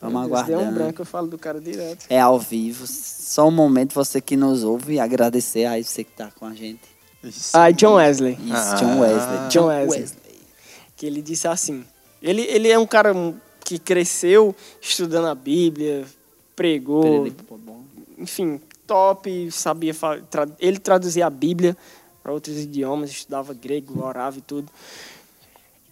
Vamos 0.00 0.20
Meu 0.20 0.30
Deus, 0.30 0.46
Deu 0.46 0.56
um 0.56 0.60
aguardando. 0.60 0.78
branco, 0.84 1.02
eu 1.02 1.06
falo 1.06 1.26
do 1.26 1.36
cara 1.38 1.60
direto. 1.60 2.06
É 2.08 2.18
ao 2.20 2.38
vivo. 2.38 2.86
Só 2.86 3.48
um 3.48 3.50
momento, 3.50 3.92
você 3.94 4.20
que 4.20 4.36
nos 4.36 4.64
ouve, 4.64 4.94
e 4.94 5.00
agradecer 5.00 5.66
aí 5.66 5.84
você 5.84 6.02
que 6.04 6.12
tá 6.12 6.30
com 6.38 6.46
a 6.46 6.54
gente. 6.54 6.80
Isso. 7.22 7.50
Ah, 7.54 7.70
John 7.70 7.94
Wesley. 7.96 8.32
Isso, 8.42 8.52
Ah. 8.54 8.74
John 8.76 9.00
Wesley. 9.00 9.48
John 9.50 9.66
Wesley. 9.66 10.08
Que 10.96 11.06
ele 11.06 11.20
disse 11.20 11.46
assim. 11.46 11.84
Ele, 12.22 12.42
ele 12.42 12.68
é 12.68 12.78
um 12.78 12.86
cara 12.86 13.12
que 13.64 13.78
cresceu 13.78 14.54
estudando 14.80 15.26
a 15.28 15.34
Bíblia, 15.34 16.04
pregou, 16.56 17.28
enfim, 18.18 18.60
top, 18.86 19.50
sabia 19.52 19.94
ele 20.58 20.78
traduzia 20.78 21.26
a 21.26 21.30
Bíblia 21.30 21.76
para 22.22 22.32
outros 22.32 22.58
idiomas, 22.58 23.10
estudava 23.10 23.54
grego, 23.54 24.02
orava 24.02 24.38
e 24.38 24.40
tudo. 24.42 24.70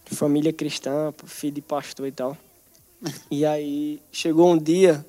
Família 0.05 0.51
cristã, 0.51 1.13
filho 1.25 1.53
de 1.53 1.61
pastor 1.61 2.07
e 2.07 2.11
tal. 2.11 2.35
E 3.31 3.45
aí 3.45 4.01
chegou 4.11 4.51
um 4.51 4.57
dia 4.57 5.05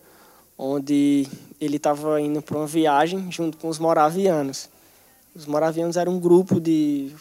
onde 0.56 1.26
ele 1.60 1.76
estava 1.76 2.20
indo 2.20 2.40
para 2.40 2.56
uma 2.58 2.66
viagem 2.66 3.30
junto 3.30 3.56
com 3.58 3.68
os 3.68 3.78
moravianos. 3.78 4.68
Os 5.34 5.46
moravianos 5.46 5.96
eram 5.96 6.12
um 6.14 6.20
grupo 6.20 6.60
de 6.60 7.12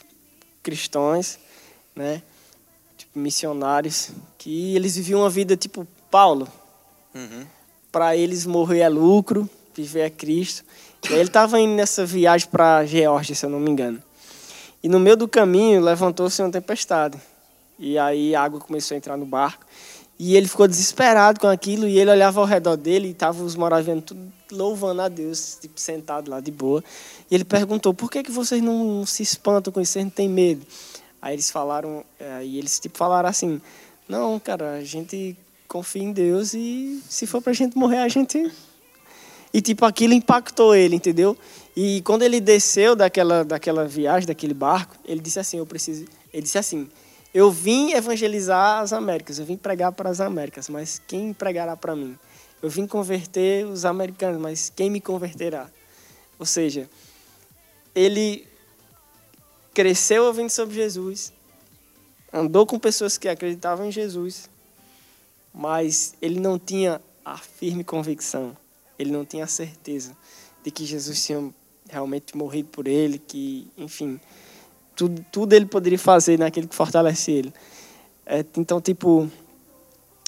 cristãos, 0.61 1.39
né? 1.95 2.21
Tipo 2.97 3.17
missionários 3.19 4.11
que 4.37 4.75
eles 4.75 4.95
viviam 4.95 5.21
uma 5.21 5.29
vida 5.29 5.55
tipo 5.55 5.87
Paulo, 6.11 6.47
Uhum. 7.13 7.45
para 7.91 8.15
eles 8.15 8.45
morrer 8.45 8.81
é 8.81 8.89
lucro, 8.89 9.49
viver 9.75 10.01
é 10.01 10.09
Cristo. 10.09 10.63
E 11.09 11.13
aí 11.13 11.19
ele 11.19 11.29
estava 11.29 11.59
indo 11.59 11.73
nessa 11.73 12.05
viagem 12.05 12.47
para 12.49 12.85
Geórgia, 12.85 13.33
se 13.33 13.45
eu 13.45 13.49
não 13.49 13.59
me 13.59 13.71
engano. 13.71 14.01
E 14.83 14.87
no 14.87 14.99
meio 14.99 15.17
do 15.17 15.27
caminho 15.27 15.81
levantou-se 15.81 16.41
uma 16.41 16.51
tempestade. 16.51 17.17
E 17.77 17.97
aí 17.97 18.35
a 18.35 18.43
água 18.43 18.59
começou 18.59 18.95
a 18.95 18.97
entrar 18.97 19.17
no 19.17 19.25
barco. 19.25 19.65
E 20.19 20.35
ele 20.35 20.49
ficou 20.49 20.67
desesperado 20.67 21.39
com 21.39 21.47
aquilo 21.47 21.87
e 21.87 21.97
ele 21.97 22.11
olhava 22.11 22.41
ao 22.41 22.45
redor 22.45 22.75
dele 22.75 23.07
e 23.07 23.11
estavam 23.11 23.45
os 23.45 23.55
moravianos 23.55 24.03
tudo 24.05 24.29
louvando 24.51 25.01
a 25.01 25.07
Deus, 25.07 25.57
tipo, 25.61 25.79
sentado 25.79 26.29
lá 26.29 26.41
de 26.41 26.51
boa. 26.51 26.83
E 27.31 27.35
ele 27.35 27.45
perguntou, 27.45 27.93
por 27.93 28.11
que, 28.11 28.23
que 28.23 28.31
vocês 28.31 28.61
não, 28.61 29.05
se 29.05 29.23
espantam 29.23 29.71
com 29.71 29.79
isso, 29.79 29.93
vocês 29.93 30.03
não 30.03 30.11
têm 30.11 30.27
medo? 30.27 30.65
Aí 31.21 31.35
eles 31.35 31.49
falaram, 31.49 32.03
eh, 32.19 32.43
e 32.43 32.57
eles 32.57 32.79
tipo 32.79 32.97
falaram 32.97 33.29
assim, 33.29 33.61
não, 34.09 34.39
cara, 34.39 34.73
a 34.73 34.83
gente 34.83 35.37
confia 35.67 36.03
em 36.03 36.11
Deus 36.11 36.53
e 36.53 37.01
se 37.07 37.25
for 37.27 37.41
pra 37.41 37.53
gente 37.53 37.77
morrer, 37.77 37.99
a 37.99 38.09
gente... 38.09 38.51
E 39.53 39.61
tipo, 39.61 39.85
aquilo 39.85 40.13
impactou 40.13 40.75
ele, 40.75 40.95
entendeu? 40.95 41.35
E 41.75 42.01
quando 42.01 42.21
ele 42.21 42.39
desceu 42.39 42.95
daquela, 42.95 43.43
daquela 43.43 43.85
viagem, 43.85 44.27
daquele 44.27 44.53
barco, 44.53 44.95
ele 45.05 45.21
disse 45.21 45.39
assim, 45.39 45.57
eu 45.57 45.65
preciso... 45.65 46.05
Ele 46.31 46.43
disse 46.43 46.57
assim, 46.57 46.89
eu 47.33 47.51
vim 47.51 47.91
evangelizar 47.91 48.81
as 48.81 48.91
Américas, 48.91 49.39
eu 49.39 49.45
vim 49.45 49.57
pregar 49.57 49.91
para 49.91 50.09
as 50.09 50.19
Américas, 50.19 50.67
mas 50.69 50.99
quem 51.07 51.33
pregará 51.33 51.77
para 51.77 51.95
mim? 51.95 52.17
Eu 52.61 52.69
vim 52.69 52.87
converter 52.87 53.65
os 53.65 53.85
americanos, 53.85 54.41
mas 54.41 54.71
quem 54.75 54.89
me 54.89 54.99
converterá? 54.99 55.69
Ou 56.37 56.45
seja, 56.45 56.89
ele 57.93 58.47
cresceu 59.73 60.25
ouvindo 60.25 60.49
sobre 60.49 60.75
Jesus, 60.75 61.31
andou 62.33 62.65
com 62.65 62.79
pessoas 62.79 63.17
que 63.17 63.29
acreditavam 63.29 63.85
em 63.85 63.91
Jesus, 63.91 64.49
mas 65.53 66.15
ele 66.21 66.39
não 66.39 66.57
tinha 66.57 67.01
a 67.23 67.37
firme 67.37 67.83
convicção, 67.83 68.57
ele 68.97 69.11
não 69.11 69.23
tinha 69.23 69.43
a 69.43 69.47
certeza 69.47 70.15
de 70.63 70.71
que 70.71 70.85
Jesus 70.85 71.25
tinha 71.25 71.53
realmente 71.87 72.35
morrido 72.35 72.69
por 72.69 72.87
ele, 72.87 73.19
que, 73.19 73.67
enfim, 73.77 74.19
tudo, 74.99 75.25
tudo 75.31 75.53
ele 75.53 75.65
poderia 75.65 75.97
fazer 75.97 76.37
naquele 76.37 76.67
que 76.67 76.75
fortalece 76.75 77.31
ele. 77.31 77.53
É, 78.25 78.43
então, 78.57 78.81
tipo, 78.81 79.31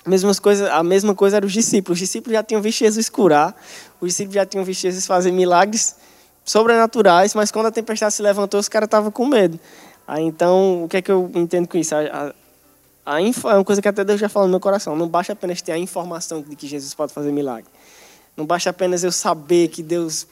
mesmas 0.07 0.39
coisa, 0.39 0.73
a 0.73 0.81
mesma 0.81 1.13
coisa 1.13 1.35
eram 1.35 1.45
os 1.45 1.51
discípulos. 1.51 1.97
Os 1.97 1.99
discípulos 1.99 2.33
já 2.33 2.41
tinham 2.41 2.61
visto 2.61 2.79
Jesus 2.79 3.09
curar, 3.09 3.53
os 3.99 4.07
discípulos 4.07 4.35
já 4.35 4.45
tinham 4.45 4.63
visto 4.63 4.81
Jesus 4.81 5.05
fazer 5.05 5.31
milagres 5.31 5.97
sobrenaturais, 6.45 7.35
mas 7.35 7.51
quando 7.51 7.65
a 7.65 7.71
tempestade 7.71 8.13
se 8.13 8.21
levantou, 8.21 8.61
os 8.61 8.69
caras 8.69 8.87
estavam 8.87 9.11
com 9.11 9.25
medo. 9.25 9.59
Aí, 10.07 10.23
então, 10.23 10.85
o 10.85 10.87
que 10.87 10.97
é 10.97 11.01
que 11.01 11.11
eu 11.11 11.29
entendo 11.35 11.67
com 11.67 11.77
isso? 11.77 11.93
A, 11.93 11.99
a, 13.05 13.15
a 13.17 13.21
info, 13.21 13.49
é 13.49 13.55
uma 13.55 13.65
coisa 13.65 13.81
que 13.81 13.89
até 13.89 14.05
Deus 14.05 14.21
já 14.21 14.29
falou 14.29 14.47
no 14.47 14.51
meu 14.51 14.61
coração. 14.61 14.95
Não 14.95 15.07
basta 15.07 15.33
apenas 15.33 15.61
ter 15.61 15.73
a 15.73 15.77
informação 15.77 16.41
de 16.41 16.55
que 16.55 16.65
Jesus 16.65 16.93
pode 16.93 17.11
fazer 17.11 17.29
milagre. 17.33 17.69
Não 18.37 18.45
basta 18.45 18.69
apenas 18.69 19.03
eu 19.03 19.11
saber 19.11 19.67
que 19.67 19.83
Deus. 19.83 20.25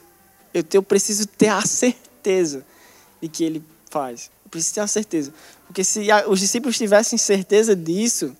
Eu, 0.54 0.64
eu 0.72 0.82
preciso 0.82 1.26
ter 1.26 1.48
a 1.48 1.60
certeza 1.60 2.64
de 3.20 3.28
que 3.28 3.44
Ele 3.44 3.62
faz. 3.90 4.30
Eu 4.44 4.50
preciso 4.50 4.74
ter 4.74 4.80
a 4.80 4.86
certeza. 4.86 5.34
Porque 5.66 5.84
se 5.84 6.06
os 6.28 6.40
discípulos 6.40 6.78
tivessem 6.78 7.18
certeza 7.18 7.76
disso, 7.76 8.34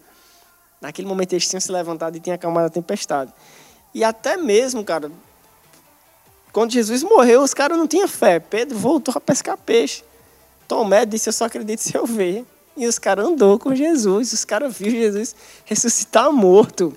naquele 0.80 1.06
momento 1.06 1.32
eles 1.32 1.48
tinham 1.48 1.60
se 1.60 1.70
levantado 1.70 2.16
e 2.16 2.20
tinham 2.20 2.34
acalmado 2.34 2.66
a 2.66 2.70
tempestade. 2.70 3.32
E 3.92 4.02
até 4.04 4.36
mesmo, 4.36 4.84
cara, 4.84 5.10
quando 6.52 6.72
Jesus 6.72 7.02
morreu, 7.02 7.42
os 7.42 7.52
caras 7.52 7.76
não 7.76 7.86
tinham 7.86 8.08
fé. 8.08 8.38
Pedro 8.38 8.78
voltou 8.78 9.12
a 9.16 9.20
pescar 9.20 9.56
peixe. 9.56 10.02
Tomé 10.66 11.04
disse: 11.04 11.28
Eu 11.28 11.32
só 11.32 11.44
acredito 11.44 11.80
se 11.80 11.96
eu 11.96 12.06
ver. 12.06 12.44
E 12.76 12.86
os 12.86 12.98
caras 12.98 13.26
andou 13.26 13.58
com 13.58 13.74
Jesus. 13.74 14.32
Os 14.32 14.44
caras 14.44 14.76
viram 14.76 14.98
Jesus 14.98 15.34
ressuscitar 15.64 16.32
morto. 16.32 16.96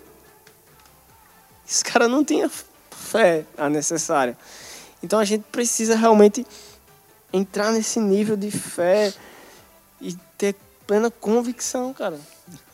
Os 1.67 1.81
caras 1.81 2.09
não 2.09 2.23
tinham 2.23 2.49
fé 2.91 3.45
a 3.57 3.69
necessária. 3.69 4.37
Então 5.01 5.19
a 5.19 5.25
gente 5.25 5.43
precisa 5.51 5.95
realmente 5.95 6.45
entrar 7.33 7.71
nesse 7.71 7.99
nível 7.99 8.37
de 8.37 8.51
fé 8.51 9.11
e 9.99 10.13
ter 10.37 10.55
plena 10.85 11.09
convicção, 11.09 11.91
cara. 11.91 12.19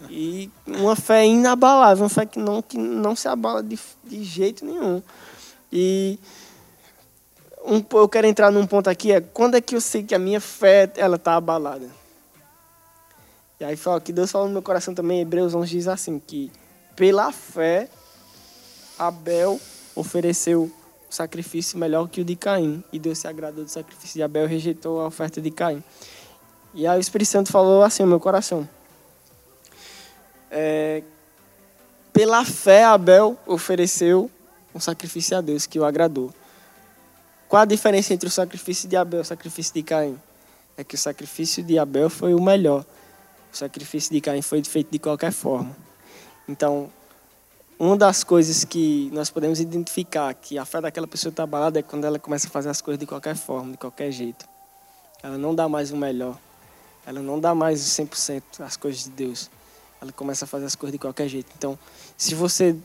E 0.09 0.51
uma 0.67 0.95
fé 0.95 1.25
inabalável, 1.25 2.03
uma 2.03 2.09
fé 2.09 2.25
que 2.25 2.37
não, 2.37 2.61
que 2.61 2.77
não 2.77 3.15
se 3.15 3.27
abala 3.27 3.63
de, 3.63 3.79
de 4.03 4.23
jeito 4.23 4.65
nenhum. 4.65 5.01
E 5.71 6.19
um, 7.63 7.83
eu 7.97 8.09
quero 8.09 8.27
entrar 8.27 8.51
num 8.51 8.67
ponto 8.67 8.89
aqui, 8.89 9.11
é 9.11 9.21
quando 9.21 9.55
é 9.55 9.61
que 9.61 9.75
eu 9.75 9.81
sei 9.81 10.03
que 10.03 10.15
a 10.15 10.19
minha 10.19 10.41
fé 10.41 10.91
ela 10.97 11.15
está 11.15 11.35
abalada? 11.35 11.87
E 13.59 13.63
aí 13.63 13.75
fala 13.75 14.01
que 14.01 14.11
Deus 14.11 14.31
fala 14.31 14.45
no 14.45 14.53
meu 14.53 14.61
coração 14.61 14.93
também, 14.93 15.21
Hebreus 15.21 15.53
11 15.53 15.69
diz 15.69 15.87
assim, 15.87 16.19
que 16.19 16.51
pela 16.95 17.31
fé 17.31 17.89
Abel 18.97 19.59
ofereceu 19.95 20.71
sacrifício 21.09 21.77
melhor 21.77 22.07
que 22.07 22.21
o 22.21 22.25
de 22.25 22.35
Caim, 22.35 22.83
e 22.93 22.99
Deus 22.99 23.17
se 23.17 23.27
agradou 23.27 23.63
do 23.63 23.69
sacrifício 23.69 24.15
de 24.15 24.23
Abel 24.23 24.45
e 24.45 24.47
rejeitou 24.47 25.01
a 25.01 25.07
oferta 25.07 25.41
de 25.41 25.51
Caim. 25.51 25.83
E 26.73 26.85
aí 26.85 26.97
o 26.97 27.01
Espírito 27.01 27.29
Santo 27.29 27.51
falou 27.51 27.83
assim 27.83 28.03
no 28.03 28.09
meu 28.09 28.19
coração, 28.19 28.67
é, 30.51 31.03
pela 32.13 32.43
fé 32.43 32.83
Abel 32.83 33.37
ofereceu 33.45 34.29
um 34.73 34.79
sacrifício 34.79 35.37
a 35.37 35.41
Deus 35.41 35.65
que 35.65 35.79
o 35.79 35.85
agradou. 35.85 36.33
Qual 37.47 37.61
a 37.61 37.65
diferença 37.65 38.13
entre 38.13 38.27
o 38.27 38.31
sacrifício 38.31 38.87
de 38.87 38.95
Abel 38.95 39.19
e 39.19 39.23
o 39.23 39.25
sacrifício 39.25 39.73
de 39.73 39.83
Caim? 39.83 40.19
É 40.77 40.83
que 40.83 40.95
o 40.95 40.97
sacrifício 40.97 41.63
de 41.63 41.79
Abel 41.79 42.09
foi 42.09 42.33
o 42.33 42.41
melhor. 42.41 42.85
O 43.51 43.57
sacrifício 43.57 44.11
de 44.11 44.21
Caim 44.21 44.41
foi 44.41 44.63
feito 44.63 44.91
de 44.91 44.99
qualquer 44.99 45.31
forma. 45.31 45.75
Então, 46.47 46.91
uma 47.79 47.95
das 47.95 48.25
coisas 48.25 48.65
que 48.65 49.09
nós 49.13 49.29
podemos 49.29 49.61
identificar 49.61 50.33
que 50.33 50.57
a 50.57 50.65
fé 50.65 50.81
daquela 50.81 51.07
pessoa 51.07 51.29
está 51.29 51.43
abalada 51.43 51.79
é 51.79 51.81
quando 51.81 52.03
ela 52.03 52.19
começa 52.19 52.47
a 52.47 52.51
fazer 52.51 52.67
as 52.67 52.81
coisas 52.81 52.99
de 52.99 53.05
qualquer 53.05 53.37
forma, 53.37 53.71
de 53.71 53.77
qualquer 53.77 54.11
jeito. 54.11 54.45
Ela 55.23 55.37
não 55.37 55.55
dá 55.55 55.69
mais 55.69 55.89
o 55.89 55.95
melhor. 55.95 56.37
Ela 57.07 57.21
não 57.21 57.39
dá 57.39 57.55
mais 57.55 57.81
o 57.81 58.03
100% 58.03 58.43
as 58.59 58.75
coisas 58.75 59.05
de 59.05 59.11
Deus. 59.11 59.49
Ela 60.01 60.11
começa 60.11 60.43
a 60.43 60.47
fazer 60.47 60.65
as 60.65 60.75
coisas 60.75 60.91
de 60.91 60.99
qualquer 60.99 61.29
jeito. 61.29 61.49
Então, 61.57 61.79
se 62.17 62.35
você 62.35 62.75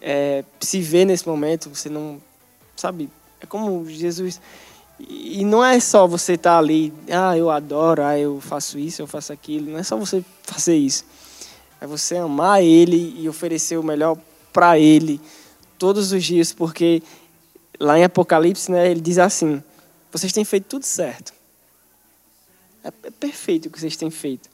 é, 0.00 0.44
se 0.60 0.80
vê 0.80 1.04
nesse 1.04 1.26
momento, 1.26 1.70
você 1.70 1.88
não. 1.88 2.20
Sabe, 2.76 3.08
é 3.40 3.46
como 3.46 3.88
Jesus. 3.88 4.40
E 4.98 5.44
não 5.44 5.64
é 5.64 5.78
só 5.78 6.06
você 6.06 6.32
estar 6.32 6.52
tá 6.52 6.58
ali, 6.58 6.92
ah, 7.10 7.36
eu 7.36 7.50
adoro, 7.50 8.02
ah, 8.02 8.18
eu 8.18 8.40
faço 8.40 8.78
isso, 8.78 9.02
eu 9.02 9.06
faço 9.06 9.32
aquilo. 9.32 9.70
Não 9.70 9.78
é 9.78 9.82
só 9.82 9.96
você 9.96 10.24
fazer 10.42 10.74
isso. 10.74 11.04
É 11.80 11.86
você 11.86 12.16
amar 12.16 12.62
Ele 12.62 13.14
e 13.18 13.28
oferecer 13.28 13.76
o 13.76 13.82
melhor 13.82 14.18
para 14.52 14.78
Ele 14.78 15.20
todos 15.78 16.12
os 16.12 16.24
dias, 16.24 16.52
porque 16.52 17.02
lá 17.78 17.98
em 17.98 18.04
Apocalipse, 18.04 18.70
né, 18.70 18.90
ele 18.90 19.00
diz 19.00 19.18
assim: 19.18 19.62
vocês 20.10 20.32
têm 20.32 20.44
feito 20.44 20.64
tudo 20.64 20.84
certo. 20.84 21.32
É, 22.82 22.88
é 22.88 23.10
perfeito 23.10 23.66
o 23.66 23.70
que 23.70 23.80
vocês 23.80 23.96
têm 23.96 24.10
feito. 24.10 24.48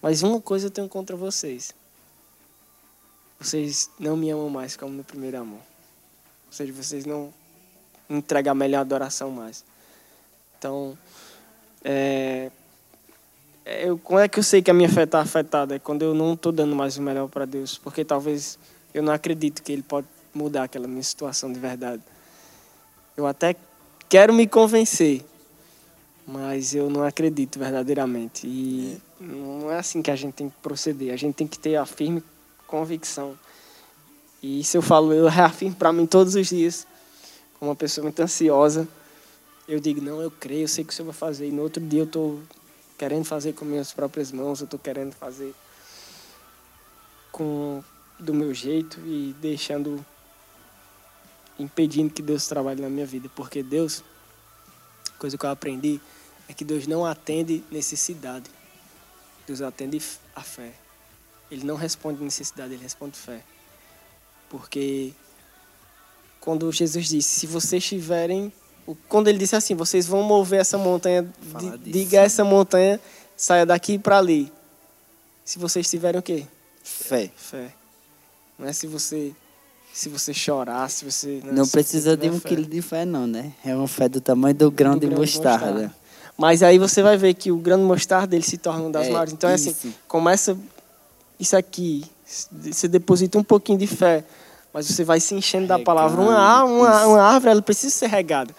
Mas 0.00 0.22
uma 0.22 0.40
coisa 0.40 0.66
eu 0.66 0.70
tenho 0.70 0.88
contra 0.88 1.16
vocês. 1.16 1.74
Vocês 3.40 3.90
não 3.98 4.16
me 4.16 4.30
amam 4.30 4.48
mais 4.48 4.76
como 4.76 4.92
no 4.92 5.02
primeiro 5.02 5.38
amor. 5.38 5.60
Ou 6.46 6.52
seja, 6.52 6.72
vocês 6.72 7.04
não 7.04 7.32
entrega 8.08 8.50
a 8.50 8.54
melhor 8.54 8.80
adoração 8.80 9.30
mais. 9.30 9.64
Então, 10.58 10.96
é 11.82 12.50
eu, 13.64 13.98
como 13.98 14.18
é 14.18 14.28
que 14.28 14.38
eu 14.38 14.42
sei 14.42 14.62
que 14.62 14.70
a 14.70 14.74
minha 14.74 14.88
fé 14.88 15.04
está 15.04 15.20
afetada? 15.20 15.74
É 15.74 15.78
quando 15.78 16.02
eu 16.02 16.14
não 16.14 16.34
estou 16.34 16.52
dando 16.52 16.74
mais 16.76 16.96
o 16.96 17.02
melhor 17.02 17.28
para 17.28 17.44
Deus, 17.44 17.78
porque 17.78 18.04
talvez 18.04 18.58
eu 18.92 19.02
não 19.02 19.12
acredito 19.12 19.62
que 19.62 19.72
Ele 19.72 19.82
pode 19.82 20.06
mudar 20.34 20.64
aquela 20.64 20.86
minha 20.86 21.02
situação 21.02 21.52
de 21.52 21.58
verdade. 21.58 22.02
Eu 23.16 23.26
até 23.26 23.56
quero 24.08 24.32
me 24.32 24.46
convencer, 24.46 25.24
mas 26.26 26.74
eu 26.74 26.90
não 26.90 27.04
acredito 27.04 27.58
verdadeiramente. 27.58 28.46
E 28.46 28.98
não 29.20 29.70
é 29.70 29.78
assim 29.78 30.02
que 30.02 30.10
a 30.10 30.16
gente 30.16 30.34
tem 30.34 30.48
que 30.48 30.56
proceder. 30.62 31.12
A 31.12 31.16
gente 31.16 31.34
tem 31.34 31.46
que 31.46 31.58
ter 31.58 31.76
a 31.76 31.86
firme 31.86 32.22
convicção. 32.66 33.38
E 34.42 34.60
isso 34.60 34.76
eu 34.76 34.82
falo, 34.82 35.12
eu 35.12 35.28
reafirmo 35.28 35.74
para 35.74 35.92
mim 35.92 36.06
todos 36.06 36.34
os 36.34 36.48
dias 36.48 36.86
uma 37.64 37.74
pessoa 37.74 38.02
muito 38.02 38.20
ansiosa, 38.20 38.86
eu 39.66 39.80
digo, 39.80 40.00
não, 40.00 40.20
eu 40.20 40.30
creio, 40.30 40.64
eu 40.64 40.68
sei 40.68 40.84
que 40.84 40.92
o 40.92 40.96
Senhor 40.96 41.06
vai 41.06 41.14
fazer. 41.14 41.48
E 41.48 41.50
no 41.50 41.62
outro 41.62 41.82
dia 41.82 42.00
eu 42.00 42.04
estou 42.04 42.40
querendo 42.96 43.24
fazer 43.24 43.52
com 43.54 43.64
minhas 43.64 43.92
próprias 43.92 44.30
mãos, 44.32 44.60
eu 44.60 44.64
estou 44.64 44.78
querendo 44.78 45.12
fazer 45.12 45.54
com 47.32 47.82
do 48.18 48.32
meu 48.32 48.54
jeito 48.54 49.00
e 49.00 49.34
deixando, 49.40 50.04
impedindo 51.58 52.12
que 52.12 52.22
Deus 52.22 52.46
trabalhe 52.46 52.80
na 52.80 52.88
minha 52.88 53.06
vida. 53.06 53.28
Porque 53.34 53.62
Deus, 53.62 54.04
coisa 55.18 55.36
que 55.36 55.44
eu 55.44 55.50
aprendi, 55.50 56.00
é 56.48 56.52
que 56.52 56.64
Deus 56.64 56.86
não 56.86 57.04
atende 57.04 57.64
necessidade. 57.70 58.50
Deus 59.46 59.60
atende 59.60 60.00
a 60.34 60.42
fé. 60.42 60.72
Ele 61.50 61.64
não 61.64 61.76
responde 61.76 62.22
necessidade, 62.22 62.74
ele 62.74 62.82
responde 62.82 63.18
fé. 63.18 63.42
Porque 64.48 65.12
quando 66.40 66.70
Jesus 66.70 67.08
disse: 67.08 67.40
Se 67.40 67.46
vocês 67.46 67.84
tiverem. 67.84 68.52
Quando 69.08 69.28
ele 69.28 69.38
disse 69.38 69.56
assim: 69.56 69.74
Vocês 69.74 70.06
vão 70.06 70.22
mover 70.22 70.60
essa 70.60 70.76
montanha, 70.76 71.26
diga 71.80 72.20
essa 72.20 72.44
montanha, 72.44 73.00
saia 73.36 73.64
daqui 73.64 73.98
para 73.98 74.18
ali. 74.18 74.52
Se 75.44 75.58
vocês 75.58 75.88
tiverem 75.88 76.18
o 76.18 76.22
quê? 76.22 76.46
Fé. 76.82 77.30
Fé. 77.36 77.72
Não 78.58 78.68
é 78.68 78.72
se 78.72 78.86
você 78.86 79.32
se 79.92 80.08
você 80.08 80.34
chorar, 80.34 80.88
se 80.90 81.04
você. 81.04 81.40
Não, 81.44 81.52
não 81.52 81.64
se 81.64 81.72
precisa 81.72 82.16
de 82.16 82.28
um 82.28 82.40
fé. 82.40 82.48
quilo 82.48 82.66
de 82.66 82.82
fé, 82.82 83.04
não, 83.04 83.26
né? 83.26 83.52
É 83.64 83.74
uma 83.74 83.88
fé 83.88 84.08
do 84.08 84.20
tamanho 84.20 84.54
do 84.54 84.70
grão, 84.70 84.94
do 84.94 85.00
de, 85.00 85.06
grão 85.06 85.18
mostarda. 85.18 85.66
mostarda. 85.66 85.94
Mas 86.36 86.62
aí 86.62 86.78
você 86.78 87.00
vai 87.00 87.16
ver 87.16 87.34
que 87.34 87.52
o 87.52 87.56
grão 87.56 87.78
de 87.78 87.84
mostarda 87.84 88.34
ele 88.34 88.44
se 88.44 88.58
torna 88.58 88.82
uma 88.82 88.90
das 88.90 89.06
é, 89.06 89.10
maiores. 89.10 89.32
Então 89.32 89.52
isso. 89.54 89.68
é 89.68 89.72
assim: 89.72 89.94
começa 90.08 90.58
isso 91.38 91.56
aqui, 91.56 92.04
você 92.26 92.88
deposita 92.88 93.38
um 93.38 93.44
pouquinho 93.44 93.78
de 93.78 93.86
fé 93.86 94.24
mas 94.74 94.88
você 94.88 95.04
vai 95.04 95.20
se 95.20 95.32
enchendo 95.36 95.68
da 95.68 95.78
palavra. 95.78 96.20
Uma, 96.20 96.64
uma, 96.64 97.06
uma 97.06 97.22
árvore 97.22 97.52
ela 97.52 97.62
precisa 97.62 97.94
ser 97.94 98.08
regada. 98.08 98.52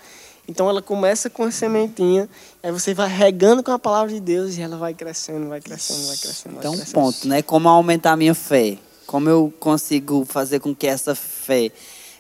Então 0.48 0.70
ela 0.70 0.82
começa 0.82 1.30
com 1.30 1.44
a 1.44 1.52
sementinha, 1.52 2.30
aí 2.62 2.72
você 2.72 2.94
vai 2.94 3.10
regando 3.10 3.64
com 3.64 3.72
a 3.72 3.80
palavra 3.80 4.14
de 4.14 4.20
Deus 4.20 4.58
e 4.58 4.62
ela 4.62 4.78
vai 4.78 4.94
crescendo, 4.94 5.50
vai 5.50 5.60
crescendo, 5.60 6.08
vai 6.08 6.18
crescendo. 6.18 6.58
Então, 6.58 6.72
vai 6.72 6.82
crescendo. 6.82 6.94
ponto, 6.94 7.28
né? 7.28 7.42
Como 7.42 7.68
aumentar 7.68 8.12
a 8.12 8.18
minha 8.18 8.36
fé? 8.36 8.78
Como 9.08 9.30
eu 9.30 9.54
consigo 9.60 10.26
fazer 10.26 10.60
com 10.60 10.76
que 10.76 10.88
essa 10.88 11.16
fé 11.16 11.72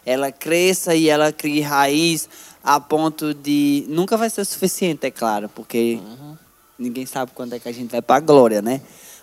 ela 0.06 0.32
cresça 0.32 0.96
e 0.96 1.10
ela 1.10 1.32
crie 1.32 1.62
raiz 1.62 2.30
a 2.64 2.80
ponto 2.80 3.34
de 3.34 3.86
nunca 3.88 4.18
vai 4.18 4.30
ser 4.30 4.46
suficiente, 4.46 5.06
é 5.06 5.12
claro, 5.12 5.50
porque 5.50 6.00
uhum. 6.02 6.36
ninguém 6.78 7.06
sabe 7.06 7.32
quando 7.34 7.54
é 7.54 7.60
que 7.60 7.70
a 7.70 7.72
gente 7.72 7.92
vai 7.92 8.02
para 8.02 8.16
a 8.16 8.20
glória, 8.20 8.62
né? 8.62 8.82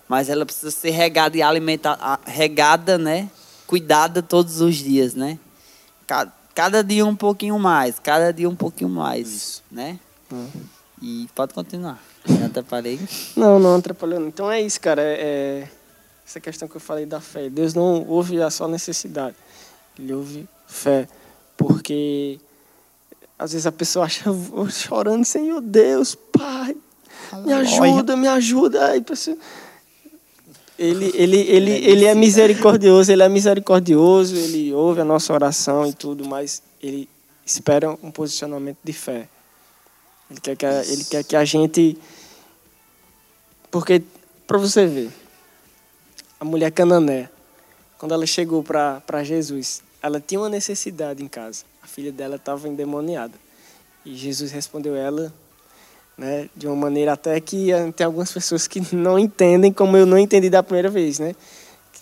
Mas 0.08 0.28
ela 0.28 0.44
precisa 0.44 0.70
ser 0.70 0.90
regada 0.90 1.36
e 1.36 1.42
alimentada, 1.42 2.20
regada, 2.26 2.98
né? 2.98 3.28
cuidada 3.72 4.22
todos 4.22 4.60
os 4.60 4.76
dias, 4.76 5.14
né? 5.14 5.38
Cada, 6.06 6.30
cada 6.54 6.82
dia 6.82 7.04
um 7.04 7.16
pouquinho 7.16 7.58
mais, 7.58 7.98
cada 7.98 8.32
dia 8.32 8.48
um 8.48 8.56
pouquinho 8.56 8.90
mais, 8.90 9.28
Isso. 9.28 9.64
né? 9.70 9.98
Hum. 10.32 10.48
E 11.00 11.28
pode 11.34 11.52
continuar. 11.52 12.00
Não 12.26 12.46
atrapalhei? 12.46 13.00
Não, 13.36 13.58
não 13.58 13.76
atrapalhou. 13.76 14.26
Então 14.26 14.50
é 14.50 14.60
isso, 14.60 14.80
cara. 14.80 15.02
É, 15.02 15.18
é, 15.20 15.68
essa 16.24 16.38
questão 16.38 16.68
que 16.68 16.76
eu 16.76 16.80
falei 16.80 17.04
da 17.04 17.20
fé. 17.20 17.50
Deus 17.50 17.74
não 17.74 18.06
ouve 18.06 18.40
a 18.40 18.50
sua 18.50 18.68
necessidade. 18.68 19.34
Ele 19.98 20.14
ouve 20.14 20.48
fé. 20.66 21.08
Porque 21.56 22.38
às 23.38 23.52
vezes 23.52 23.66
a 23.66 23.72
pessoa 23.72 24.04
acha, 24.06 24.24
chorando, 24.70 25.24
Senhor 25.24 25.60
Deus, 25.60 26.14
Pai, 26.14 26.76
me 27.44 27.52
ajuda, 27.52 28.16
me 28.16 28.28
ajuda. 28.28 28.86
Aí 28.86 29.00
a 29.00 29.02
pessoa, 29.02 29.36
ele, 30.83 31.12
ele, 31.14 31.37
ele, 31.38 31.71
ele 31.71 32.05
é 32.07 32.14
misericordioso, 32.14 33.12
ele 33.12 33.23
é 33.23 33.29
misericordioso, 33.29 34.35
ele 34.35 34.73
ouve 34.73 35.01
a 35.01 35.05
nossa 35.05 35.33
oração 35.33 35.87
e 35.87 35.92
tudo, 35.92 36.27
mas 36.27 36.61
ele 36.83 37.09
espera 37.47 37.90
um 38.03 38.11
posicionamento 38.11 38.79
de 38.83 38.92
fé. 38.92 39.29
Ele 40.29 40.40
quer 40.40 40.57
que 40.57 40.66
a, 40.66 40.85
ele 40.85 41.05
quer 41.05 41.23
que 41.23 41.37
a 41.37 41.45
gente. 41.45 41.97
Porque, 43.71 44.03
para 44.47 44.59
você 44.59 44.85
ver, 44.85 45.11
a 46.40 46.45
mulher 46.45 46.73
canané, 46.73 47.31
quando 47.97 48.12
ela 48.12 48.27
chegou 48.27 48.64
para 48.64 49.23
Jesus, 49.23 49.83
ela 50.03 50.21
tinha 50.21 50.40
uma 50.40 50.49
necessidade 50.49 51.23
em 51.23 51.29
casa. 51.29 51.64
A 51.81 51.87
filha 51.87 52.11
dela 52.11 52.37
estava 52.37 52.68
endemoniada. 52.68 53.35
E 54.05 54.16
Jesus 54.16 54.51
respondeu 54.51 54.97
ela 54.97 55.33
né, 56.16 56.48
de 56.55 56.66
uma 56.66 56.77
maneira 56.77 57.12
até 57.12 57.40
que 57.40 57.68
tem 57.96 58.05
algumas 58.05 58.31
pessoas 58.31 58.66
que 58.66 58.94
não 58.94 59.18
entendem 59.18 59.72
como 59.72 59.96
eu 59.96 60.07
não 60.07 60.18
entendi 60.18 60.51
da 60.51 60.62
primeira 60.62 60.88
vez, 60.88 61.18
né? 61.18 61.35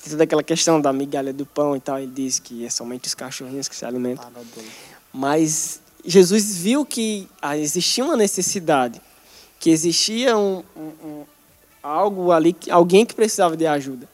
Toda 0.08 0.24
aquela 0.24 0.42
questão 0.42 0.80
da 0.80 0.92
migalha 0.92 1.32
do 1.32 1.44
pão 1.44 1.76
e 1.76 1.80
tal, 1.80 1.98
ele 1.98 2.10
diz 2.14 2.38
que 2.38 2.64
é 2.64 2.70
somente 2.70 3.06
os 3.06 3.14
cachorrinhos 3.14 3.68
que 3.68 3.76
se 3.76 3.84
alimentam. 3.84 4.26
Mas 5.12 5.80
Jesus 6.04 6.56
viu 6.56 6.86
que 6.86 7.28
ah, 7.42 7.56
existia 7.56 8.04
uma 8.04 8.16
necessidade, 8.16 9.00
que 9.58 9.70
existia 9.70 10.36
um, 10.36 10.62
um, 10.74 10.92
um, 11.04 11.24
algo 11.82 12.32
ali, 12.32 12.56
alguém 12.70 13.04
que 13.04 13.14
precisava 13.14 13.56
de 13.56 13.66
ajuda. 13.66 14.08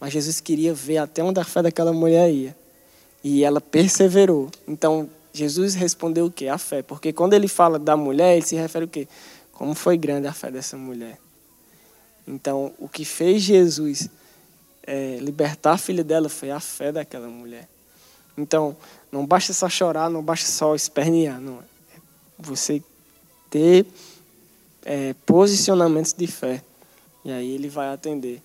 Mas 0.00 0.12
Jesus 0.12 0.40
queria 0.40 0.74
ver 0.74 0.98
até 0.98 1.22
onde 1.22 1.40
a 1.40 1.44
fé 1.44 1.62
daquela 1.62 1.92
mulher 1.92 2.30
ia. 2.30 2.56
E 3.24 3.44
ela 3.44 3.60
perseverou. 3.60 4.50
Então, 4.66 5.08
Jesus 5.32 5.74
respondeu 5.74 6.26
o 6.26 6.30
quê? 6.30 6.48
A 6.48 6.58
fé. 6.58 6.82
Porque 6.82 7.12
quando 7.12 7.32
ele 7.34 7.48
fala 7.48 7.78
da 7.78 7.96
mulher, 7.96 8.36
ele 8.36 8.46
se 8.46 8.54
refere 8.56 8.84
ao 8.84 8.90
quê? 8.90 9.08
Como 9.52 9.74
foi 9.74 9.96
grande 9.96 10.26
a 10.26 10.32
fé 10.32 10.50
dessa 10.50 10.76
mulher. 10.76 11.18
Então, 12.26 12.72
o 12.78 12.88
que 12.88 13.04
fez 13.04 13.42
Jesus 13.42 14.08
é, 14.84 15.16
libertar 15.20 15.72
a 15.72 15.78
filha 15.78 16.04
dela 16.04 16.28
foi 16.28 16.50
a 16.50 16.60
fé 16.60 16.92
daquela 16.92 17.28
mulher. 17.28 17.68
Então, 18.36 18.76
não 19.10 19.26
basta 19.26 19.52
só 19.52 19.68
chorar, 19.68 20.10
não 20.10 20.22
basta 20.22 20.48
só 20.48 20.74
espernear. 20.74 21.40
Não. 21.40 21.60
É 21.60 22.00
você 22.38 22.82
ter 23.50 23.86
é, 24.84 25.14
posicionamentos 25.26 26.12
de 26.12 26.26
fé. 26.26 26.62
E 27.24 27.30
aí 27.30 27.52
ele 27.52 27.68
vai 27.68 27.92
atender 27.92 28.42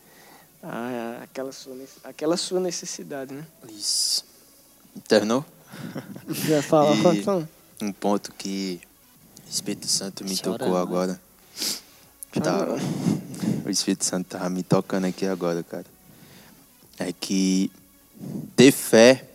a, 0.61 1.19
aquela, 1.23 1.51
sua, 1.51 1.75
aquela 2.03 2.37
sua 2.37 2.59
necessidade. 2.59 3.33
Né? 3.33 3.45
Isso. 3.69 4.25
Terminou? 5.07 5.45
Já 6.47 6.61
fala, 6.61 6.95
e 7.13 7.85
um 7.85 7.91
ponto 7.91 8.33
que 8.33 8.79
o 9.45 9.49
Espírito 9.49 9.87
Santo 9.87 10.23
me 10.23 10.37
Chora, 10.37 10.57
tocou 10.57 10.77
agora. 10.77 11.19
Tá, 12.41 12.67
o 13.65 13.69
Espírito 13.69 14.05
Santo 14.05 14.27
tava 14.27 14.49
me 14.49 14.63
tocando 14.63 15.05
aqui 15.05 15.25
agora, 15.25 15.63
cara. 15.63 15.85
É 16.99 17.11
que 17.11 17.71
ter 18.55 18.71
fé 18.71 19.25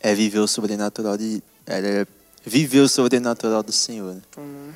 é 0.00 0.14
viver 0.14 0.38
o 0.38 0.46
sobrenatural 0.46 1.16
de. 1.16 1.42
É 1.66 2.06
viver 2.44 2.80
o 2.80 2.88
sobrenatural 2.88 3.62
do 3.62 3.72
Senhor. 3.72 4.14
Né? 4.14 4.22
Uhum. 4.36 4.72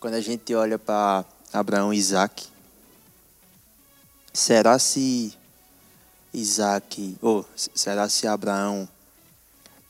Quando 0.00 0.14
a 0.14 0.20
gente 0.20 0.54
olha 0.54 0.78
para 0.78 1.24
Abraão 1.52 1.92
e 1.92 1.98
Isaac, 1.98 2.46
será 4.32 4.78
se 4.78 5.32
Isaac, 6.32 7.16
ou 7.20 7.46
será 7.54 8.08
se 8.08 8.26
Abraão 8.26 8.88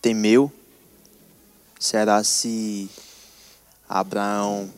temeu? 0.03 0.53
Será 1.79 2.25
se 2.25 2.91
Abraão 3.89 4.69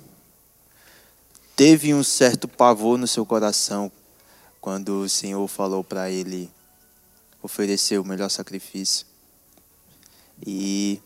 teve 1.56 1.94
um 1.94 2.04
certo 2.04 2.46
pavor 2.46 2.98
no 2.98 3.06
seu 3.06 3.24
coração 3.24 3.90
quando 4.60 5.00
o 5.00 5.08
Senhor 5.08 5.46
falou 5.48 5.82
para 5.82 6.10
ele 6.10 6.50
oferecer 7.42 7.98
o 7.98 8.04
melhor 8.04 8.28
sacrifício? 8.28 9.06
E 10.46 11.00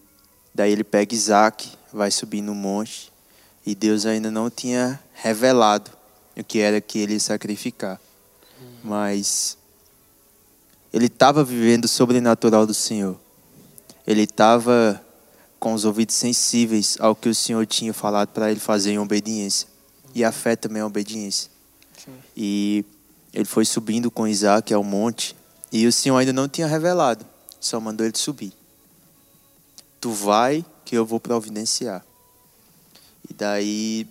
daí 0.53 0.73
ele 0.73 0.85
pega 0.85 1.15
Isaac, 1.15 1.71
vai 1.93 2.11
subir 2.11 2.43
no 2.43 2.55
monte, 2.55 3.13
e 3.65 3.75
Deus 3.75 4.05
ainda 4.05 4.31
não 4.31 4.51
tinha 4.51 4.99
revelado 5.15 5.93
o 6.37 6.43
que 6.43 6.59
era 6.59 6.81
que 6.81 6.99
ele 6.99 7.15
ia 7.15 7.21
sacrificar. 7.21 8.01
Mas 8.83 9.57
ele 10.93 11.07
estava 11.07 11.45
vivendo 11.45 11.85
o 11.85 11.89
sobrenatural 11.89 12.67
do 12.67 12.75
Senhor 12.75 13.19
ele 14.09 14.23
estava 14.23 15.05
com 15.61 15.75
os 15.75 15.85
ouvidos 15.85 16.15
sensíveis 16.15 16.97
ao 16.99 17.15
que 17.15 17.29
o 17.29 17.35
Senhor 17.35 17.67
tinha 17.67 17.93
falado 17.93 18.31
para 18.31 18.51
ele 18.51 18.59
fazer 18.59 18.93
em 18.93 18.99
obediência. 18.99 19.69
E 20.15 20.25
a 20.25 20.33
fé 20.33 20.57
também 20.57 20.81
é 20.81 20.85
obediência. 20.85 21.51
Sim. 22.03 22.15
E 22.35 22.87
ele 23.35 23.45
foi 23.45 23.67
subindo 23.67 24.11
com 24.11 24.27
Isaac 24.27 24.73
ao 24.73 24.83
monte, 24.83 25.37
e 25.71 25.87
o 25.87 25.93
Senhor 25.93 26.17
ainda 26.17 26.33
não 26.33 26.49
tinha 26.49 26.67
revelado, 26.67 27.27
só 27.61 27.79
mandou 27.79 28.07
ele 28.07 28.17
subir. 28.17 28.51
Tu 30.01 30.11
vai 30.11 30.65
que 30.87 30.97
eu 30.97 31.05
vou 31.05 31.21
providenciar. 31.21 32.03
E 33.29 33.35
daí, 33.35 34.09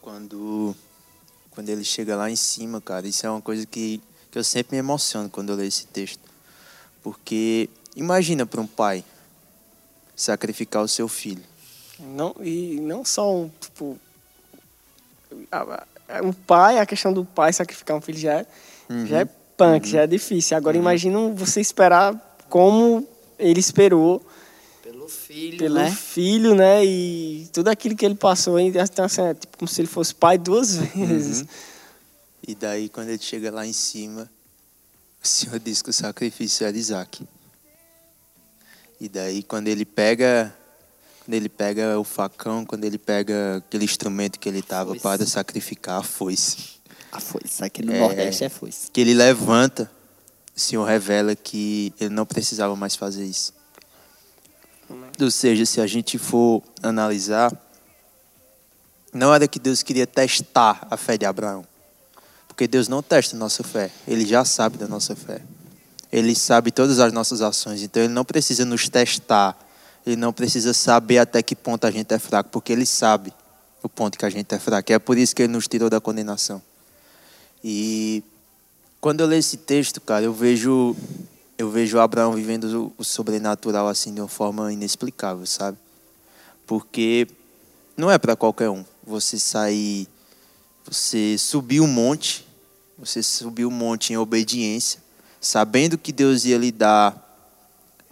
quando, 0.00 0.76
quando 1.50 1.68
ele 1.70 1.82
chega 1.82 2.14
lá 2.14 2.30
em 2.30 2.36
cima, 2.36 2.80
cara, 2.80 3.08
isso 3.08 3.26
é 3.26 3.30
uma 3.30 3.42
coisa 3.42 3.66
que, 3.66 4.00
que 4.30 4.38
eu 4.38 4.44
sempre 4.44 4.76
me 4.76 4.78
emociono 4.78 5.28
quando 5.28 5.50
eu 5.50 5.56
leio 5.56 5.66
esse 5.66 5.86
texto. 5.86 6.20
Porque 7.02 7.68
Imagina 7.94 8.46
para 8.46 8.60
um 8.60 8.66
pai 8.66 9.04
sacrificar 10.16 10.82
o 10.82 10.88
seu 10.88 11.08
filho. 11.08 11.42
Não, 11.98 12.34
e 12.40 12.80
não 12.80 13.04
só 13.04 13.34
um, 13.34 13.50
tipo, 13.60 13.98
um 16.22 16.32
pai, 16.32 16.78
a 16.78 16.86
questão 16.86 17.12
do 17.12 17.24
pai 17.24 17.52
sacrificar 17.52 17.96
um 17.96 18.00
filho 18.00 18.18
já 18.18 18.40
é, 18.40 18.46
uhum. 18.88 19.06
já 19.06 19.20
é 19.20 19.24
punk, 19.56 19.86
uhum. 19.86 19.92
já 19.92 20.02
é 20.02 20.06
difícil. 20.06 20.56
Agora 20.56 20.76
uhum. 20.76 20.82
imagina 20.82 21.18
você 21.30 21.60
esperar 21.60 22.38
como 22.48 23.06
ele 23.38 23.60
esperou 23.60 24.24
pelo 24.82 25.08
filho, 25.08 25.58
pelo 25.58 25.74
né? 25.76 25.90
filho, 25.90 26.54
né? 26.54 26.84
E 26.84 27.48
tudo 27.52 27.68
aquilo 27.68 27.96
que 27.96 28.04
ele 28.04 28.14
passou, 28.14 28.58
então, 28.58 29.04
assim, 29.04 29.22
é 29.22 29.34
tipo 29.34 29.58
como 29.58 29.68
se 29.68 29.80
ele 29.80 29.88
fosse 29.88 30.14
pai 30.14 30.38
duas 30.38 30.76
vezes. 30.94 31.40
Uhum. 31.42 31.46
E 32.48 32.54
daí 32.54 32.88
quando 32.88 33.08
ele 33.08 33.22
chega 33.22 33.50
lá 33.50 33.66
em 33.66 33.72
cima, 33.72 34.28
o 35.22 35.26
Senhor 35.26 35.58
diz 35.60 35.80
que 35.80 35.90
o 35.90 35.92
sacrifício 35.92 36.66
era 36.66 36.76
Isaac. 36.76 37.24
E 39.02 39.08
daí 39.08 39.42
quando 39.42 39.66
ele 39.66 39.84
pega 39.84 40.54
quando 41.24 41.34
ele 41.34 41.48
pega 41.48 41.98
o 41.98 42.04
facão, 42.04 42.64
quando 42.64 42.84
ele 42.84 42.98
pega 42.98 43.56
aquele 43.56 43.84
instrumento 43.84 44.38
que 44.38 44.48
ele 44.48 44.60
estava 44.60 44.94
para 44.94 45.26
sacrificar 45.26 45.98
a 45.98 46.02
foice. 46.04 46.80
A 47.10 47.18
foice, 47.18 47.64
aqui 47.64 47.84
no 47.84 47.92
é, 47.92 47.98
Nordeste 47.98 48.44
é 48.44 48.48
foice. 48.48 48.88
Que 48.92 49.00
ele 49.00 49.12
levanta, 49.12 49.90
o 50.54 50.60
Senhor 50.60 50.84
revela 50.84 51.34
que 51.34 51.92
ele 52.00 52.14
não 52.14 52.24
precisava 52.24 52.76
mais 52.76 52.94
fazer 52.94 53.24
isso. 53.24 53.52
Ou 55.20 55.30
seja, 55.32 55.66
se 55.66 55.80
a 55.80 55.86
gente 55.86 56.16
for 56.16 56.62
analisar, 56.80 57.52
não 59.12 59.34
era 59.34 59.48
que 59.48 59.58
Deus 59.58 59.82
queria 59.82 60.06
testar 60.06 60.86
a 60.88 60.96
fé 60.96 61.18
de 61.18 61.26
Abraão. 61.26 61.66
Porque 62.46 62.68
Deus 62.68 62.86
não 62.86 63.02
testa 63.02 63.34
a 63.34 63.38
nossa 63.38 63.64
fé, 63.64 63.90
ele 64.06 64.24
já 64.24 64.44
sabe 64.44 64.78
da 64.78 64.86
nossa 64.86 65.16
fé. 65.16 65.42
Ele 66.12 66.34
sabe 66.34 66.70
todas 66.70 66.98
as 66.98 67.10
nossas 67.10 67.40
ações, 67.40 67.82
então 67.82 68.02
ele 68.02 68.12
não 68.12 68.24
precisa 68.24 68.66
nos 68.66 68.86
testar. 68.86 69.58
Ele 70.04 70.16
não 70.16 70.30
precisa 70.30 70.74
saber 70.74 71.18
até 71.18 71.42
que 71.42 71.56
ponto 71.56 71.86
a 71.86 71.90
gente 71.90 72.12
é 72.12 72.18
fraco, 72.18 72.50
porque 72.50 72.70
ele 72.70 72.84
sabe 72.84 73.32
o 73.82 73.88
ponto 73.88 74.18
que 74.18 74.26
a 74.26 74.30
gente 74.30 74.54
é 74.54 74.58
fraco. 74.58 74.92
É 74.92 74.98
por 74.98 75.16
isso 75.16 75.34
que 75.34 75.42
ele 75.42 75.52
nos 75.52 75.66
tirou 75.66 75.88
da 75.88 76.00
condenação. 76.00 76.60
E 77.64 78.22
quando 79.00 79.20
eu 79.20 79.26
leio 79.26 79.40
esse 79.40 79.56
texto, 79.56 80.02
cara, 80.02 80.24
eu 80.24 80.34
vejo 80.34 80.94
eu 81.56 81.70
vejo 81.70 81.98
Abraão 81.98 82.32
vivendo 82.32 82.92
o 82.98 83.04
sobrenatural 83.04 83.88
assim 83.88 84.12
de 84.12 84.20
uma 84.20 84.28
forma 84.28 84.72
inexplicável, 84.72 85.46
sabe? 85.46 85.78
Porque 86.66 87.26
não 87.96 88.10
é 88.10 88.18
para 88.18 88.36
qualquer 88.36 88.68
um. 88.68 88.84
Você 89.04 89.38
sair, 89.38 90.08
você 90.84 91.38
subir 91.38 91.80
um 91.80 91.86
monte, 91.86 92.46
você 92.98 93.22
subir 93.22 93.64
um 93.64 93.70
monte 93.70 94.12
em 94.12 94.16
obediência 94.16 95.00
sabendo 95.42 95.98
que 95.98 96.12
Deus 96.12 96.44
ia 96.44 96.56
lhe 96.56 96.70
dar 96.70 97.18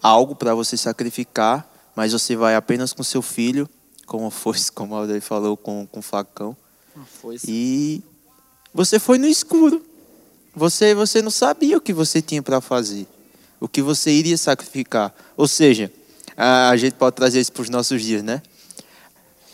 algo 0.02 0.34
para 0.34 0.52
você 0.52 0.76
sacrificar, 0.76 1.64
mas 1.94 2.12
você 2.12 2.34
vai 2.34 2.56
apenas 2.56 2.92
com 2.92 3.04
seu 3.04 3.22
filho, 3.22 3.68
como 4.04 4.28
foi, 4.30 4.56
como 4.74 4.96
a 4.96 4.98
Aldair 4.98 5.22
falou, 5.22 5.56
com, 5.56 5.86
com 5.86 6.02
facão. 6.02 6.56
E 7.46 8.02
você 8.74 8.98
foi 8.98 9.16
no 9.16 9.26
escuro. 9.26 9.86
Você, 10.56 10.92
você 10.92 11.22
não 11.22 11.30
sabia 11.30 11.78
o 11.78 11.80
que 11.80 11.92
você 11.92 12.20
tinha 12.20 12.42
para 12.42 12.60
fazer, 12.60 13.06
o 13.60 13.68
que 13.68 13.80
você 13.80 14.10
iria 14.10 14.36
sacrificar. 14.36 15.14
Ou 15.36 15.46
seja, 15.46 15.92
a, 16.36 16.70
a 16.70 16.76
gente 16.76 16.94
pode 16.94 17.14
trazer 17.14 17.40
isso 17.40 17.52
para 17.52 17.62
os 17.62 17.70
nossos 17.70 18.02
dias, 18.02 18.24
né? 18.24 18.42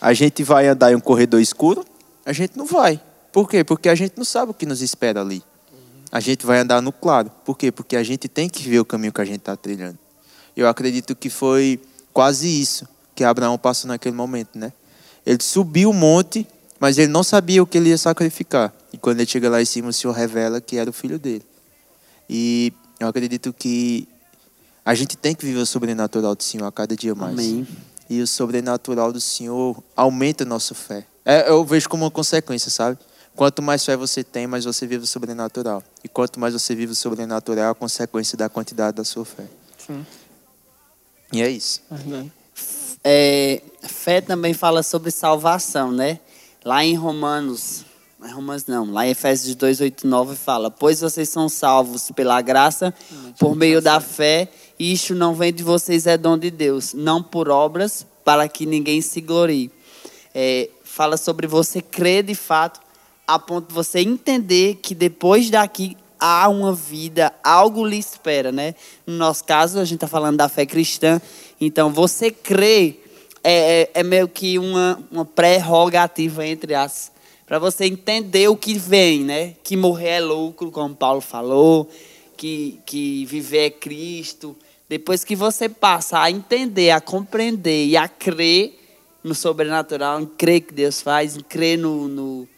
A 0.00 0.14
gente 0.14 0.42
vai 0.42 0.66
andar 0.66 0.92
em 0.92 0.94
um 0.94 1.00
corredor 1.00 1.40
escuro? 1.42 1.84
A 2.24 2.32
gente 2.32 2.56
não 2.56 2.64
vai. 2.64 2.98
Por 3.30 3.50
quê? 3.50 3.62
Porque 3.62 3.90
a 3.90 3.94
gente 3.94 4.14
não 4.16 4.24
sabe 4.24 4.52
o 4.52 4.54
que 4.54 4.64
nos 4.64 4.80
espera 4.80 5.20
ali 5.20 5.42
a 6.10 6.20
gente 6.20 6.46
vai 6.46 6.60
andar 6.60 6.80
no 6.80 6.92
claro. 6.92 7.30
Por 7.44 7.56
quê? 7.56 7.70
Porque 7.72 7.96
a 7.96 8.02
gente 8.02 8.28
tem 8.28 8.48
que 8.48 8.68
ver 8.68 8.80
o 8.80 8.84
caminho 8.84 9.12
que 9.12 9.20
a 9.20 9.24
gente 9.24 9.38
está 9.38 9.56
trilhando. 9.56 9.98
Eu 10.56 10.68
acredito 10.68 11.14
que 11.14 11.28
foi 11.28 11.80
quase 12.12 12.48
isso 12.48 12.88
que 13.14 13.24
Abraão 13.24 13.58
passou 13.58 13.88
naquele 13.88 14.14
momento, 14.14 14.58
né? 14.58 14.72
Ele 15.24 15.42
subiu 15.42 15.90
o 15.90 15.94
monte, 15.94 16.46
mas 16.78 16.98
ele 16.98 17.10
não 17.10 17.22
sabia 17.22 17.62
o 17.62 17.66
que 17.66 17.78
ele 17.78 17.88
ia 17.90 17.98
sacrificar. 17.98 18.72
E 18.92 18.98
quando 18.98 19.20
ele 19.20 19.28
chega 19.28 19.48
lá 19.48 19.60
em 19.60 19.64
cima, 19.64 19.88
o 19.88 19.92
Senhor 19.92 20.12
revela 20.12 20.60
que 20.60 20.76
era 20.76 20.88
o 20.88 20.92
filho 20.92 21.18
dele. 21.18 21.42
E 22.28 22.72
eu 23.00 23.08
acredito 23.08 23.52
que 23.52 24.06
a 24.84 24.94
gente 24.94 25.16
tem 25.16 25.34
que 25.34 25.44
viver 25.44 25.58
o 25.58 25.66
sobrenatural 25.66 26.34
do 26.34 26.42
Senhor 26.42 26.66
a 26.66 26.72
cada 26.72 26.94
dia 26.94 27.14
mais. 27.14 27.34
Amém. 27.34 27.66
E 28.08 28.20
o 28.20 28.26
sobrenatural 28.26 29.12
do 29.12 29.20
Senhor 29.20 29.82
aumenta 29.96 30.44
a 30.44 30.46
nossa 30.46 30.74
fé. 30.74 31.04
É, 31.24 31.50
eu 31.50 31.64
vejo 31.64 31.88
como 31.88 32.04
uma 32.04 32.10
consequência, 32.10 32.70
sabe? 32.70 32.96
Quanto 33.36 33.60
mais 33.60 33.84
fé 33.84 33.96
você 33.96 34.24
tem, 34.24 34.46
mais 34.46 34.64
você 34.64 34.86
vive 34.86 35.04
o 35.04 35.06
sobrenatural. 35.06 35.82
E 36.02 36.08
quanto 36.08 36.40
mais 36.40 36.54
você 36.54 36.74
vive 36.74 36.92
o 36.92 36.94
sobrenatural, 36.94 37.66
é 37.66 37.70
a 37.70 37.74
consequência 37.74 38.36
da 38.36 38.48
quantidade 38.48 38.96
da 38.96 39.04
sua 39.04 39.26
fé. 39.26 39.44
Sim. 39.86 40.06
E 41.30 41.42
é 41.42 41.50
isso. 41.50 41.82
É, 43.04 43.60
fé 43.82 44.22
também 44.22 44.54
fala 44.54 44.82
sobre 44.82 45.10
salvação, 45.10 45.92
né? 45.92 46.18
Lá 46.64 46.82
em 46.82 46.94
Romanos, 46.94 47.84
não 48.18 48.26
é 48.26 48.32
Romanos 48.32 48.66
não, 48.66 48.90
lá 48.90 49.06
em 49.06 49.10
Efésios 49.10 49.54
2, 49.54 49.82
8, 49.82 50.06
9 50.06 50.34
fala: 50.34 50.70
Pois 50.70 51.00
vocês 51.00 51.28
são 51.28 51.48
salvos 51.48 52.10
pela 52.12 52.40
graça, 52.40 52.94
por 53.38 53.54
meio 53.54 53.82
da 53.82 54.00
fé, 54.00 54.48
e 54.78 54.92
isto 54.92 55.14
não 55.14 55.34
vem 55.34 55.52
de 55.52 55.62
vocês, 55.62 56.06
é 56.06 56.16
dom 56.16 56.38
de 56.38 56.50
Deus, 56.50 56.94
não 56.94 57.22
por 57.22 57.50
obras, 57.50 58.06
para 58.24 58.48
que 58.48 58.64
ninguém 58.64 59.02
se 59.02 59.20
glorie. 59.20 59.70
É, 60.34 60.70
fala 60.82 61.18
sobre 61.18 61.46
você 61.46 61.82
crer 61.82 62.24
de 62.24 62.34
fato, 62.34 62.80
a 63.26 63.38
ponto 63.38 63.68
de 63.68 63.74
você 63.74 64.00
entender 64.00 64.76
que 64.76 64.94
depois 64.94 65.50
daqui 65.50 65.96
há 66.18 66.48
uma 66.48 66.72
vida, 66.72 67.32
algo 67.42 67.86
lhe 67.86 67.98
espera, 67.98 68.50
né? 68.52 68.74
No 69.06 69.14
nosso 69.16 69.44
caso, 69.44 69.78
a 69.78 69.84
gente 69.84 69.96
está 69.96 70.08
falando 70.08 70.36
da 70.36 70.48
fé 70.48 70.64
cristã, 70.64 71.20
então 71.60 71.90
você 71.90 72.30
crê 72.30 72.96
é, 73.42 73.82
é, 73.82 73.90
é 73.94 74.02
meio 74.02 74.28
que 74.28 74.58
uma, 74.58 75.02
uma 75.10 75.24
prerrogativa 75.24 76.46
entre 76.46 76.74
as 76.74 77.12
para 77.46 77.60
você 77.60 77.84
entender 77.84 78.48
o 78.48 78.56
que 78.56 78.74
vem, 78.74 79.20
né? 79.20 79.54
Que 79.62 79.76
morrer 79.76 80.08
é 80.08 80.20
lucro, 80.20 80.72
como 80.72 80.96
Paulo 80.96 81.20
falou, 81.20 81.88
que, 82.36 82.80
que 82.84 83.24
viver 83.24 83.66
é 83.66 83.70
Cristo. 83.70 84.56
Depois 84.88 85.22
que 85.22 85.36
você 85.36 85.68
passa 85.68 86.18
a 86.18 86.28
entender, 86.28 86.90
a 86.90 87.00
compreender 87.00 87.86
e 87.86 87.96
a 87.96 88.08
crer 88.08 88.76
no 89.22 89.32
sobrenatural, 89.32 90.20
em 90.20 90.26
crer 90.26 90.62
que 90.62 90.74
Deus 90.74 91.00
faz, 91.00 91.36
em 91.36 91.40
crer 91.40 91.78
no, 91.78 92.08
no, 92.08 92.48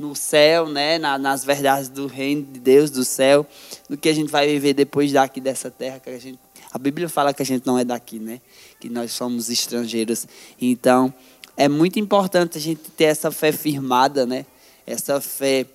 no 0.00 0.16
céu, 0.16 0.66
né? 0.66 0.98
Na, 0.98 1.18
nas 1.18 1.44
verdades 1.44 1.90
do 1.90 2.06
reino 2.06 2.42
de 2.42 2.58
Deus, 2.58 2.90
do 2.90 3.04
céu, 3.04 3.46
do 3.88 3.98
que 3.98 4.08
a 4.08 4.14
gente 4.14 4.30
vai 4.30 4.46
viver 4.46 4.72
depois 4.72 5.12
daqui 5.12 5.42
dessa 5.42 5.70
terra 5.70 6.00
que 6.00 6.08
a 6.08 6.18
gente. 6.18 6.38
A 6.72 6.78
Bíblia 6.78 7.06
fala 7.06 7.34
que 7.34 7.42
a 7.42 7.46
gente 7.46 7.66
não 7.66 7.78
é 7.78 7.84
daqui, 7.84 8.18
né? 8.18 8.40
Que 8.80 8.88
nós 8.88 9.12
somos 9.12 9.50
estrangeiros. 9.50 10.26
Então, 10.58 11.12
é 11.54 11.68
muito 11.68 11.98
importante 11.98 12.56
a 12.56 12.60
gente 12.60 12.90
ter 12.92 13.04
essa 13.04 13.30
fé 13.30 13.52
firmada, 13.52 14.24
né? 14.24 14.46
Essa 14.86 15.20
fé, 15.20 15.66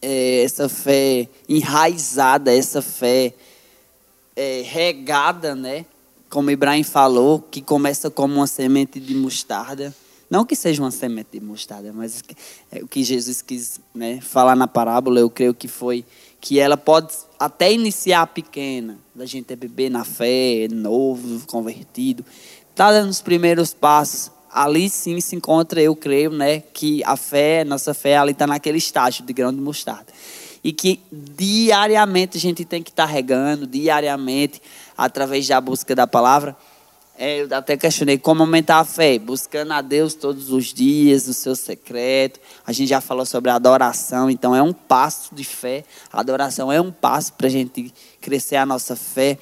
é, 0.00 0.42
essa 0.42 0.66
fé 0.66 1.28
enraizada, 1.46 2.56
essa 2.56 2.80
fé 2.80 3.34
é, 4.34 4.62
regada, 4.64 5.54
né? 5.54 5.84
Como 6.30 6.50
Ibrahim 6.50 6.82
falou, 6.82 7.38
que 7.38 7.60
começa 7.60 8.10
como 8.10 8.36
uma 8.36 8.46
semente 8.46 8.98
de 8.98 9.14
mostarda. 9.14 9.94
Não 10.30 10.44
que 10.44 10.56
seja 10.56 10.82
uma 10.82 10.90
semente 10.90 11.38
de 11.38 11.40
mostarda, 11.40 11.92
mas 11.92 12.22
é 12.72 12.82
o 12.82 12.88
que 12.88 13.04
Jesus 13.04 13.42
quis 13.42 13.80
né, 13.94 14.20
falar 14.20 14.56
na 14.56 14.66
parábola, 14.66 15.20
eu 15.20 15.30
creio 15.30 15.54
que 15.54 15.68
foi 15.68 16.04
que 16.40 16.58
ela 16.58 16.76
pode 16.76 17.14
até 17.38 17.72
iniciar 17.72 18.26
pequena, 18.26 18.98
da 19.14 19.24
gente 19.24 19.52
é 19.52 19.56
bebê 19.56 19.88
na 19.88 20.04
fé, 20.04 20.68
novo, 20.70 21.46
convertido, 21.46 22.24
está 22.70 22.92
dando 22.92 23.08
os 23.08 23.22
primeiros 23.22 23.72
passos, 23.72 24.30
ali 24.54 24.88
sim 24.88 25.20
se 25.20 25.34
encontra, 25.34 25.80
eu 25.80 25.96
creio, 25.96 26.30
né, 26.30 26.60
que 26.60 27.02
a 27.04 27.16
fé, 27.16 27.64
nossa 27.64 27.92
fé, 27.92 28.16
ali 28.16 28.32
está 28.32 28.46
naquele 28.46 28.78
estágio 28.78 29.24
de 29.24 29.32
grão 29.32 29.52
de 29.52 29.60
mostarda. 29.60 30.12
E 30.62 30.72
que 30.72 31.00
diariamente 31.12 32.38
a 32.38 32.40
gente 32.40 32.64
tem 32.64 32.82
que 32.82 32.90
estar 32.90 33.06
tá 33.06 33.12
regando, 33.12 33.66
diariamente, 33.66 34.62
através 34.96 35.46
da 35.46 35.60
busca 35.60 35.94
da 35.94 36.06
palavra. 36.06 36.56
É, 37.16 37.42
eu 37.42 37.48
até 37.52 37.76
questionei 37.76 38.18
como 38.18 38.42
aumentar 38.42 38.80
a 38.80 38.84
fé, 38.84 39.18
buscando 39.20 39.72
a 39.72 39.80
Deus 39.80 40.14
todos 40.14 40.50
os 40.50 40.74
dias, 40.74 41.28
no 41.28 41.32
seu 41.32 41.54
secreto. 41.54 42.40
A 42.66 42.72
gente 42.72 42.88
já 42.88 43.00
falou 43.00 43.24
sobre 43.24 43.50
a 43.50 43.54
adoração, 43.54 44.28
então 44.28 44.54
é 44.54 44.60
um 44.60 44.72
passo 44.72 45.32
de 45.32 45.44
fé. 45.44 45.84
A 46.12 46.18
adoração 46.18 46.72
é 46.72 46.80
um 46.80 46.90
passo 46.90 47.32
para 47.34 47.46
a 47.46 47.50
gente 47.50 47.94
crescer 48.20 48.56
a 48.56 48.66
nossa 48.66 48.96
fé. 48.96 49.38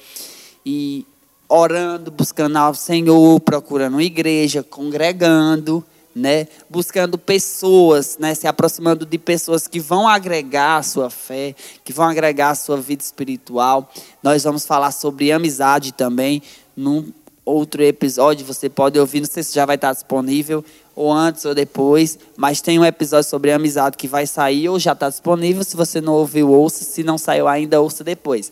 E 0.63 1.03
orando, 1.49 2.11
buscando 2.11 2.57
ao 2.57 2.75
Senhor, 2.75 3.39
procurando 3.39 3.93
uma 3.93 4.03
igreja, 4.03 4.61
congregando, 4.61 5.83
né? 6.15 6.47
Buscando 6.69 7.17
pessoas, 7.17 8.19
né? 8.19 8.35
Se 8.35 8.45
aproximando 8.45 9.03
de 9.03 9.17
pessoas 9.17 9.67
que 9.67 9.79
vão 9.79 10.07
agregar 10.07 10.77
a 10.77 10.83
sua 10.83 11.09
fé, 11.09 11.55
que 11.83 11.91
vão 11.91 12.05
agregar 12.05 12.51
a 12.51 12.55
sua 12.55 12.77
vida 12.77 13.01
espiritual. 13.01 13.91
Nós 14.21 14.43
vamos 14.43 14.63
falar 14.63 14.91
sobre 14.91 15.31
amizade 15.31 15.91
também 15.91 16.41
num 16.77 17.11
outro 17.45 17.83
episódio. 17.83 18.45
Você 18.45 18.69
pode 18.69 18.99
ouvir, 18.99 19.19
não 19.21 19.27
sei 19.27 19.43
se 19.43 19.53
já 19.53 19.65
vai 19.65 19.75
estar 19.75 19.93
disponível 19.93 20.63
ou 20.95 21.11
antes 21.11 21.43
ou 21.45 21.55
depois, 21.55 22.19
mas 22.37 22.61
tem 22.61 22.77
um 22.77 22.85
episódio 22.85 23.29
sobre 23.29 23.51
amizade 23.51 23.97
que 23.97 24.07
vai 24.07 24.27
sair 24.27 24.69
ou 24.69 24.79
já 24.79 24.93
está 24.93 25.09
disponível. 25.09 25.63
Se 25.63 25.75
você 25.75 25.99
não 25.99 26.13
ouviu, 26.13 26.51
ouça. 26.51 26.83
Se 26.83 27.03
não 27.03 27.17
saiu 27.17 27.47
ainda, 27.47 27.81
ouça 27.81 28.03
depois 28.03 28.51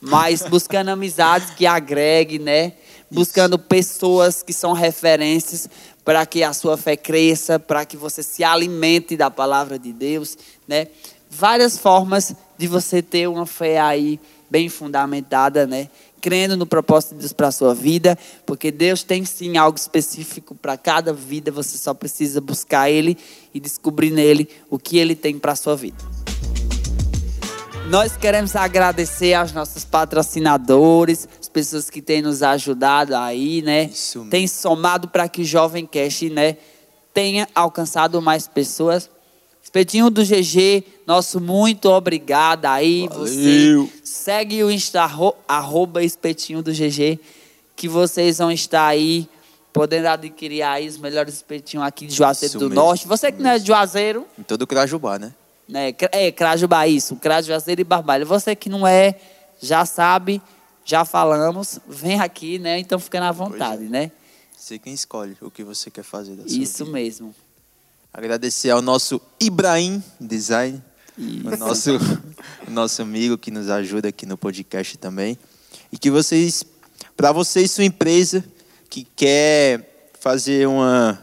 mas 0.00 0.42
buscando 0.42 0.88
amizades 0.88 1.50
que 1.50 1.66
agreguem, 1.66 2.38
né? 2.38 2.72
Buscando 3.10 3.58
pessoas 3.58 4.42
que 4.42 4.52
são 4.52 4.72
referências 4.72 5.68
para 6.04 6.24
que 6.24 6.42
a 6.42 6.52
sua 6.52 6.76
fé 6.76 6.96
cresça, 6.96 7.58
para 7.58 7.84
que 7.84 7.96
você 7.96 8.22
se 8.22 8.42
alimente 8.42 9.16
da 9.16 9.30
palavra 9.30 9.78
de 9.78 9.92
Deus, 9.92 10.38
né? 10.66 10.86
Várias 11.28 11.76
formas 11.76 12.34
de 12.56 12.66
você 12.66 13.02
ter 13.02 13.28
uma 13.28 13.46
fé 13.46 13.78
aí 13.78 14.18
bem 14.48 14.68
fundamentada, 14.68 15.66
né? 15.66 15.88
Crendo 16.20 16.56
no 16.56 16.66
propósito 16.66 17.14
de 17.14 17.20
Deus 17.20 17.32
para 17.32 17.48
a 17.48 17.52
sua 17.52 17.74
vida, 17.74 18.18
porque 18.44 18.70
Deus 18.70 19.02
tem 19.02 19.24
sim 19.24 19.56
algo 19.56 19.78
específico 19.78 20.54
para 20.54 20.76
cada 20.76 21.12
vida, 21.12 21.50
você 21.50 21.78
só 21.78 21.94
precisa 21.94 22.40
buscar 22.40 22.90
Ele 22.90 23.16
e 23.54 23.60
descobrir 23.60 24.10
nele 24.10 24.48
o 24.68 24.78
que 24.78 24.98
Ele 24.98 25.14
tem 25.14 25.38
para 25.38 25.52
a 25.52 25.56
sua 25.56 25.76
vida. 25.76 25.96
Nós 27.88 28.16
queremos 28.16 28.54
agradecer 28.54 29.34
aos 29.34 29.52
nossos 29.52 29.84
patrocinadores, 29.84 31.28
as 31.40 31.48
pessoas 31.48 31.90
que 31.90 32.00
têm 32.00 32.22
nos 32.22 32.40
ajudado 32.40 33.16
aí, 33.16 33.62
né? 33.62 33.84
Isso 33.84 34.24
Tem 34.30 34.46
somado 34.46 35.08
para 35.08 35.28
que 35.28 35.42
Jovem 35.42 35.84
Cast, 35.84 36.30
né, 36.30 36.56
tenha 37.12 37.48
alcançado 37.52 38.22
mais 38.22 38.46
pessoas. 38.46 39.10
Espetinho 39.70 40.10
do 40.10 40.24
GG, 40.24 40.84
nosso 41.06 41.40
muito 41.40 41.88
obrigado 41.90 42.66
aí. 42.66 43.06
Valeu. 43.06 43.24
Você 43.24 43.88
segue 44.02 44.64
o 44.64 44.68
Insta, 44.68 45.08
arroba 45.46 46.02
Espetinho 46.02 46.60
do 46.60 46.72
GG, 46.72 47.20
que 47.76 47.88
vocês 47.88 48.38
vão 48.38 48.50
estar 48.50 48.84
aí 48.84 49.28
podendo 49.72 50.06
adquirir 50.08 50.62
aí 50.62 50.88
os 50.88 50.98
melhores 50.98 51.34
espetinhos 51.34 51.86
aqui 51.86 52.08
de 52.08 52.16
Juazeiro 52.16 52.50
Isso 52.50 52.58
do 52.58 52.68
mesmo. 52.68 52.84
Norte. 52.84 53.06
Você 53.06 53.30
que 53.30 53.40
não 53.40 53.50
é 53.50 53.60
de 53.60 53.68
Juazeiro. 53.68 54.26
Em 54.36 54.42
todo 54.42 54.66
Crajubá, 54.66 55.20
né? 55.20 55.32
Né? 55.68 55.94
É, 56.10 56.32
Crajubá, 56.32 56.88
isso. 56.88 57.14
Crajuazeiro 57.14 57.80
e 57.80 57.84
Barbalho. 57.84 58.26
Você 58.26 58.56
que 58.56 58.68
não 58.68 58.84
é, 58.84 59.14
já 59.62 59.86
sabe, 59.86 60.42
já 60.84 61.04
falamos, 61.04 61.78
vem 61.86 62.20
aqui, 62.20 62.58
né? 62.58 62.80
Então 62.80 62.98
fica 62.98 63.20
na 63.20 63.30
vontade, 63.30 63.86
é. 63.86 63.88
né? 63.88 64.10
Você 64.56 64.80
quem 64.80 64.92
escolhe 64.92 65.36
o 65.40 65.48
que 65.48 65.62
você 65.62 65.92
quer 65.92 66.02
fazer 66.02 66.34
da 66.34 66.48
sua 66.48 66.60
Isso 66.60 66.84
mesmo. 66.86 67.32
Agradecer 68.12 68.70
ao 68.70 68.82
nosso 68.82 69.20
Ibrahim 69.38 70.02
Design, 70.20 70.82
o 71.16 71.56
nosso, 71.56 71.90
o 72.66 72.70
nosso 72.70 73.00
amigo 73.02 73.38
que 73.38 73.52
nos 73.52 73.70
ajuda 73.70 74.08
aqui 74.08 74.26
no 74.26 74.36
podcast 74.36 74.98
também. 74.98 75.38
E 75.92 75.98
que 75.98 76.10
vocês, 76.10 76.64
para 77.16 77.30
vocês, 77.30 77.70
sua 77.70 77.84
empresa 77.84 78.44
que 78.88 79.06
quer 79.14 80.10
fazer 80.18 80.66
uma, 80.66 81.20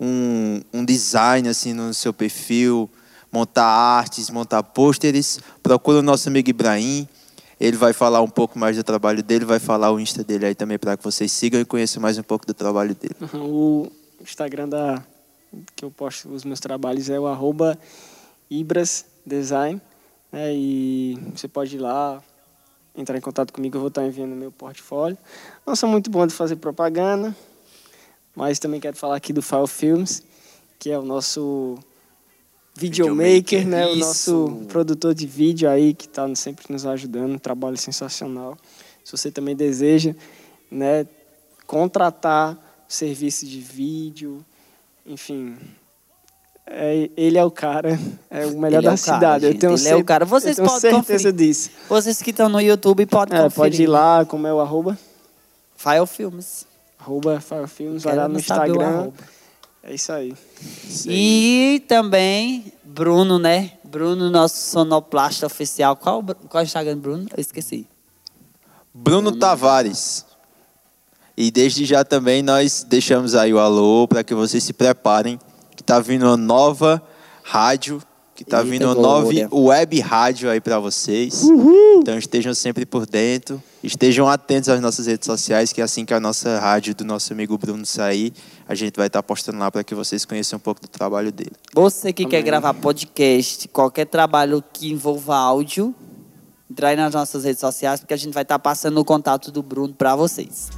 um, 0.00 0.62
um 0.72 0.82
design 0.82 1.46
assim 1.46 1.74
no 1.74 1.92
seu 1.92 2.12
perfil, 2.12 2.88
montar 3.30 3.66
artes, 3.66 4.30
montar 4.30 4.62
pôsteres, 4.62 5.38
procura 5.62 5.98
o 5.98 6.02
nosso 6.02 6.26
amigo 6.30 6.48
Ibrahim. 6.48 7.06
Ele 7.60 7.76
vai 7.76 7.92
falar 7.92 8.22
um 8.22 8.30
pouco 8.30 8.58
mais 8.58 8.76
do 8.76 8.82
trabalho 8.82 9.22
dele, 9.22 9.44
vai 9.44 9.58
falar 9.58 9.92
o 9.92 10.00
Insta 10.00 10.24
dele 10.24 10.46
aí 10.46 10.54
também 10.54 10.78
para 10.78 10.96
que 10.96 11.04
vocês 11.04 11.30
sigam 11.30 11.60
e 11.60 11.66
conheçam 11.66 12.00
mais 12.00 12.16
um 12.16 12.22
pouco 12.22 12.46
do 12.46 12.54
trabalho 12.54 12.94
dele. 12.94 13.14
O 14.22 14.22
Instagram 14.22 14.68
da, 14.68 15.02
que 15.74 15.84
eu 15.84 15.90
posto 15.90 16.28
os 16.28 16.44
meus 16.44 16.60
trabalhos 16.60 17.10
é 17.10 17.18
o 17.18 17.26
arroba 17.26 17.78
Ibras 18.50 19.04
Design. 19.24 19.80
Né, 20.32 20.54
e 20.54 21.18
você 21.34 21.48
pode 21.48 21.76
ir 21.76 21.80
lá, 21.80 22.22
entrar 22.96 23.18
em 23.18 23.20
contato 23.20 23.52
comigo, 23.52 23.76
eu 23.76 23.80
vou 23.80 23.88
estar 23.88 24.06
enviando 24.06 24.34
meu 24.34 24.52
portfólio. 24.52 25.18
Não 25.66 25.74
sou 25.74 25.88
muito 25.88 26.08
bom 26.10 26.26
de 26.26 26.32
fazer 26.32 26.56
propaganda, 26.56 27.34
mas 28.34 28.58
também 28.58 28.80
quero 28.80 28.96
falar 28.96 29.16
aqui 29.16 29.32
do 29.32 29.42
File 29.42 29.66
Films, 29.66 30.22
que 30.78 30.90
é 30.90 30.98
o 30.98 31.02
nosso 31.02 31.78
videomaker, 32.76 33.66
né? 33.66 33.90
Isso. 33.92 33.94
O 33.94 34.48
nosso 34.48 34.66
produtor 34.68 35.14
de 35.14 35.26
vídeo 35.26 35.68
aí 35.68 35.92
que 35.92 36.06
está 36.06 36.32
sempre 36.34 36.66
nos 36.72 36.86
ajudando, 36.86 37.34
um 37.34 37.38
trabalho 37.38 37.76
sensacional. 37.76 38.56
Se 39.04 39.12
você 39.12 39.30
também 39.30 39.56
deseja, 39.56 40.14
né, 40.70 41.06
contratar 41.66 42.56
serviço 42.88 43.46
de 43.46 43.60
vídeo, 43.60 44.44
enfim, 45.10 45.56
é, 46.64 47.10
ele 47.16 47.36
é 47.36 47.44
o 47.44 47.50
cara, 47.50 47.98
é 48.30 48.46
o 48.46 48.56
melhor 48.56 48.78
ele 48.78 48.86
da 48.86 48.92
é 48.92 48.96
cidade. 48.96 49.20
Cara, 49.20 49.46
eu 49.46 49.58
tenho 49.58 49.74
ele 49.74 49.88
é 49.88 49.96
o 49.96 50.04
cara. 50.04 50.24
Vocês 50.24 50.56
eu 50.56 50.64
tenho 50.64 50.68
podem 50.68 50.92
certeza 50.92 51.30
conferir. 51.30 51.48
disso. 51.48 51.70
Vocês 51.88 52.22
que 52.22 52.30
estão 52.30 52.48
no 52.48 52.60
YouTube 52.60 53.06
podem 53.06 53.36
é, 53.36 53.42
conferir. 53.42 53.72
Pode 53.72 53.82
ir 53.82 53.86
lá, 53.88 54.24
como 54.24 54.46
é 54.46 54.54
o 54.54 54.60
arroba? 54.60 54.96
File 55.76 56.06
Filmes. 56.06 56.64
Arroba 56.96 57.40
File 57.40 57.66
Filmes, 57.66 58.04
vai 58.04 58.14
lá 58.14 58.28
no 58.28 58.38
Instagram 58.38 59.10
É 59.82 59.94
isso 59.94 60.12
aí. 60.12 60.32
E 61.06 61.82
também 61.88 62.72
Bruno, 62.84 63.38
né? 63.38 63.72
Bruno, 63.82 64.30
nosso 64.30 64.56
sonoplasta 64.70 65.46
oficial. 65.46 65.96
Qual, 65.96 66.22
qual 66.22 66.60
é 66.60 66.64
o 66.64 66.66
Instagram 66.66 66.94
do 66.94 67.00
Bruno? 67.00 67.26
Eu 67.36 67.40
esqueci. 67.40 67.84
Bruno 68.94 69.32
Tavares. 69.32 70.29
E 71.40 71.50
desde 71.50 71.86
já 71.86 72.04
também 72.04 72.42
nós 72.42 72.84
deixamos 72.86 73.34
aí 73.34 73.54
o 73.54 73.58
alô 73.58 74.06
para 74.06 74.22
que 74.22 74.34
vocês 74.34 74.62
se 74.62 74.74
preparem, 74.74 75.40
que 75.74 75.82
tá 75.82 75.98
vindo 75.98 76.26
uma 76.26 76.36
nova 76.36 77.02
rádio, 77.42 78.02
que 78.34 78.44
tá 78.44 78.58
Eita 78.58 78.70
vindo 78.70 78.84
uma 78.84 78.94
glória. 78.94 79.44
nova 79.44 79.56
web 79.56 80.00
rádio 80.00 80.50
aí 80.50 80.60
para 80.60 80.78
vocês. 80.78 81.44
Então 81.96 82.18
estejam 82.18 82.52
sempre 82.52 82.84
por 82.84 83.06
dentro, 83.06 83.62
estejam 83.82 84.28
atentos 84.28 84.68
às 84.68 84.82
nossas 84.82 85.06
redes 85.06 85.24
sociais, 85.24 85.72
que 85.72 85.80
assim 85.80 86.04
que 86.04 86.12
a 86.12 86.20
nossa 86.20 86.60
rádio 86.60 86.94
do 86.94 87.06
nosso 87.06 87.32
amigo 87.32 87.56
Bruno 87.56 87.86
sair, 87.86 88.34
a 88.68 88.74
gente 88.74 88.98
vai 88.98 89.06
estar 89.06 89.22
postando 89.22 89.60
lá 89.60 89.70
para 89.70 89.82
que 89.82 89.94
vocês 89.94 90.26
conheçam 90.26 90.58
um 90.58 90.60
pouco 90.60 90.82
do 90.82 90.88
trabalho 90.88 91.32
dele. 91.32 91.52
Você 91.72 92.12
que 92.12 92.26
quer 92.26 92.40
Amém. 92.40 92.44
gravar 92.44 92.74
podcast, 92.74 93.66
qualquer 93.68 94.04
trabalho 94.04 94.62
que 94.74 94.92
envolva 94.92 95.36
áudio, 95.36 95.94
entra 96.70 96.88
aí 96.88 96.96
nas 96.96 97.14
nossas 97.14 97.44
redes 97.44 97.60
sociais, 97.60 98.00
porque 98.00 98.12
a 98.12 98.18
gente 98.18 98.34
vai 98.34 98.42
estar 98.42 98.58
passando 98.58 99.00
o 99.00 99.04
contato 99.06 99.50
do 99.50 99.62
Bruno 99.62 99.94
para 99.94 100.14
vocês. 100.14 100.68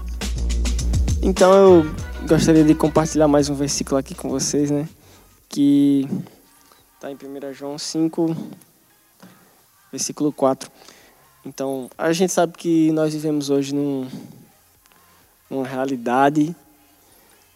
Então 1.25 1.53
eu 1.55 1.85
gostaria 2.27 2.65
de 2.65 2.75
compartilhar 2.75 3.29
mais 3.29 3.49
um 3.49 3.55
versículo 3.55 3.97
aqui 3.97 4.13
com 4.13 4.29
vocês, 4.29 4.73
né? 4.73 4.89
Que 5.49 6.05
está 6.97 7.13
em 7.13 7.15
1 7.15 7.53
João 7.53 7.79
5, 7.79 8.37
versículo 9.93 10.33
4. 10.33 10.69
Então, 11.47 11.89
a 11.97 12.13
gente 12.13 12.33
sabe 12.33 12.59
que 12.59 12.91
nós 12.91 13.15
vivemos 13.15 13.51
hoje 13.51 13.73
num, 13.73 14.09
numa 15.49 15.65
realidade 15.65 16.57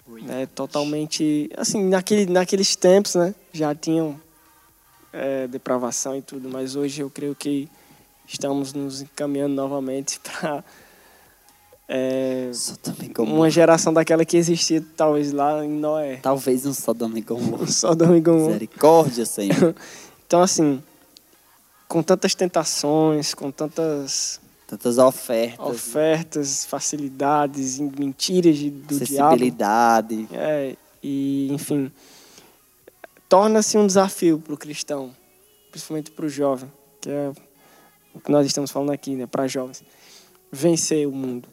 né, 0.07 0.47
totalmente. 0.55 1.51
Assim, 1.57 1.89
naquele, 1.89 2.31
naqueles 2.31 2.77
tempos, 2.77 3.17
né? 3.17 3.35
Já 3.53 3.75
tinham 3.75 4.21
é, 5.13 5.49
depravação 5.49 6.17
e 6.17 6.23
tudo, 6.23 6.49
mas 6.49 6.77
hoje 6.77 7.03
eu 7.03 7.11
creio 7.11 7.35
que 7.35 7.69
estamos 8.29 8.73
nos 8.73 9.03
encaminhando 9.03 9.57
novamente 9.57 10.21
para. 10.23 10.65
É, 11.89 12.51
uma 13.19 13.49
geração 13.49 13.93
daquela 13.93 14.25
que 14.25 14.37
existia 14.37 14.85
talvez 14.97 15.31
lá 15.33 15.65
em 15.65 15.71
Noé. 15.71 16.17
Talvez 16.17 16.67
um 16.67 16.75
Sodoma 16.75 17.19
e 17.19 17.23
Gomorra. 17.23 17.67
Sodoma 17.69 18.17
e 18.17 18.21
Gomorra. 18.21 18.47
Misericórdia, 18.49 19.25
Senhor. 19.27 19.75
Então, 20.27 20.43
assim, 20.43 20.83
com 21.87 22.03
tantas 22.03 22.35
tentações, 22.35 23.33
com 23.33 23.53
tantas 23.53 24.41
Tantas 24.67 24.99
ofertas, 24.99 25.65
ofertas, 25.65 26.65
facilidades, 26.67 27.79
e 27.79 27.83
mentiras 27.85 28.57
de- 28.57 28.71
do 28.71 28.99
diabo, 28.99 29.29
acessibilidade. 29.29 30.27
é, 30.33 30.75
e 31.01 31.47
enfim, 31.53 31.93
torna-se 33.29 33.79
um 33.79 33.87
desafio 33.87 34.41
para 34.41 34.55
o 34.55 34.57
cristão, 34.57 35.15
principalmente 35.71 36.11
para 36.11 36.27
o 36.27 36.29
jovem, 36.29 36.69
que 37.01 37.09
é 37.09 37.31
o 38.13 38.19
que 38.21 38.33
nós 38.33 38.45
estamos 38.45 38.73
falando 38.73 38.91
aqui, 38.91 39.15
né, 39.15 39.27
para 39.27 39.47
jovens, 39.47 39.85
vencer 40.51 41.07
o 41.07 41.13
mundo. 41.13 41.49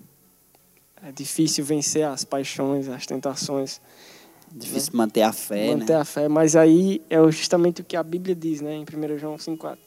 É 1.04 1.12
difícil 1.12 1.66
vencer 1.66 2.06
as 2.08 2.24
paixões, 2.24 2.88
as 2.88 3.06
tentações, 3.06 3.82
Difícil 4.56 4.92
manter 4.94 5.24
a 5.24 5.34
fé, 5.34 5.76
manter 5.76 5.94
né? 5.94 6.00
a 6.00 6.06
fé, 6.06 6.28
mas 6.28 6.56
aí 6.56 7.02
é 7.10 7.18
justamente 7.32 7.82
o 7.82 7.84
que 7.84 7.98
a 7.98 8.04
Bíblia 8.04 8.36
diz, 8.36 8.62
né, 8.62 8.76
em 8.76 8.84
1 8.84 9.18
João 9.18 9.36
5,4. 9.36 9.78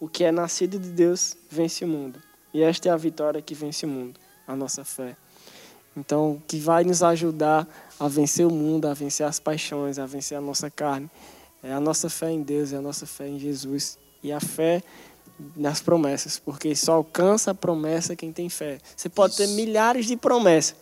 O 0.00 0.08
que 0.08 0.24
é 0.24 0.32
nascido 0.32 0.80
de 0.80 0.90
Deus 0.90 1.36
vence 1.48 1.84
o 1.84 1.88
mundo. 1.88 2.20
E 2.52 2.60
esta 2.60 2.88
é 2.88 2.92
a 2.92 2.96
vitória 2.96 3.40
que 3.40 3.54
vence 3.54 3.86
o 3.86 3.88
mundo, 3.88 4.18
a 4.48 4.56
nossa 4.56 4.84
fé. 4.84 5.16
Então, 5.96 6.32
o 6.32 6.42
que 6.46 6.58
vai 6.58 6.82
nos 6.82 7.04
ajudar 7.04 7.68
a 8.00 8.08
vencer 8.08 8.44
o 8.44 8.50
mundo, 8.50 8.86
a 8.86 8.94
vencer 8.94 9.24
as 9.24 9.38
paixões, 9.38 9.96
a 9.96 10.06
vencer 10.06 10.36
a 10.36 10.40
nossa 10.40 10.68
carne, 10.68 11.08
é 11.62 11.72
a 11.72 11.78
nossa 11.78 12.10
fé 12.10 12.32
em 12.32 12.42
Deus, 12.42 12.72
é 12.72 12.78
a 12.78 12.82
nossa 12.82 13.06
fé 13.06 13.28
em 13.28 13.38
Jesus 13.38 13.96
e 14.24 14.32
a 14.32 14.40
fé 14.40 14.82
nas 15.56 15.80
promessas, 15.80 16.38
porque 16.38 16.74
só 16.74 16.94
alcança 16.94 17.50
a 17.50 17.54
promessa 17.54 18.16
quem 18.16 18.32
tem 18.32 18.48
fé. 18.48 18.78
Você 18.96 19.08
pode 19.08 19.36
ter 19.36 19.46
milhares 19.48 20.06
de 20.06 20.16
promessas. 20.16 20.76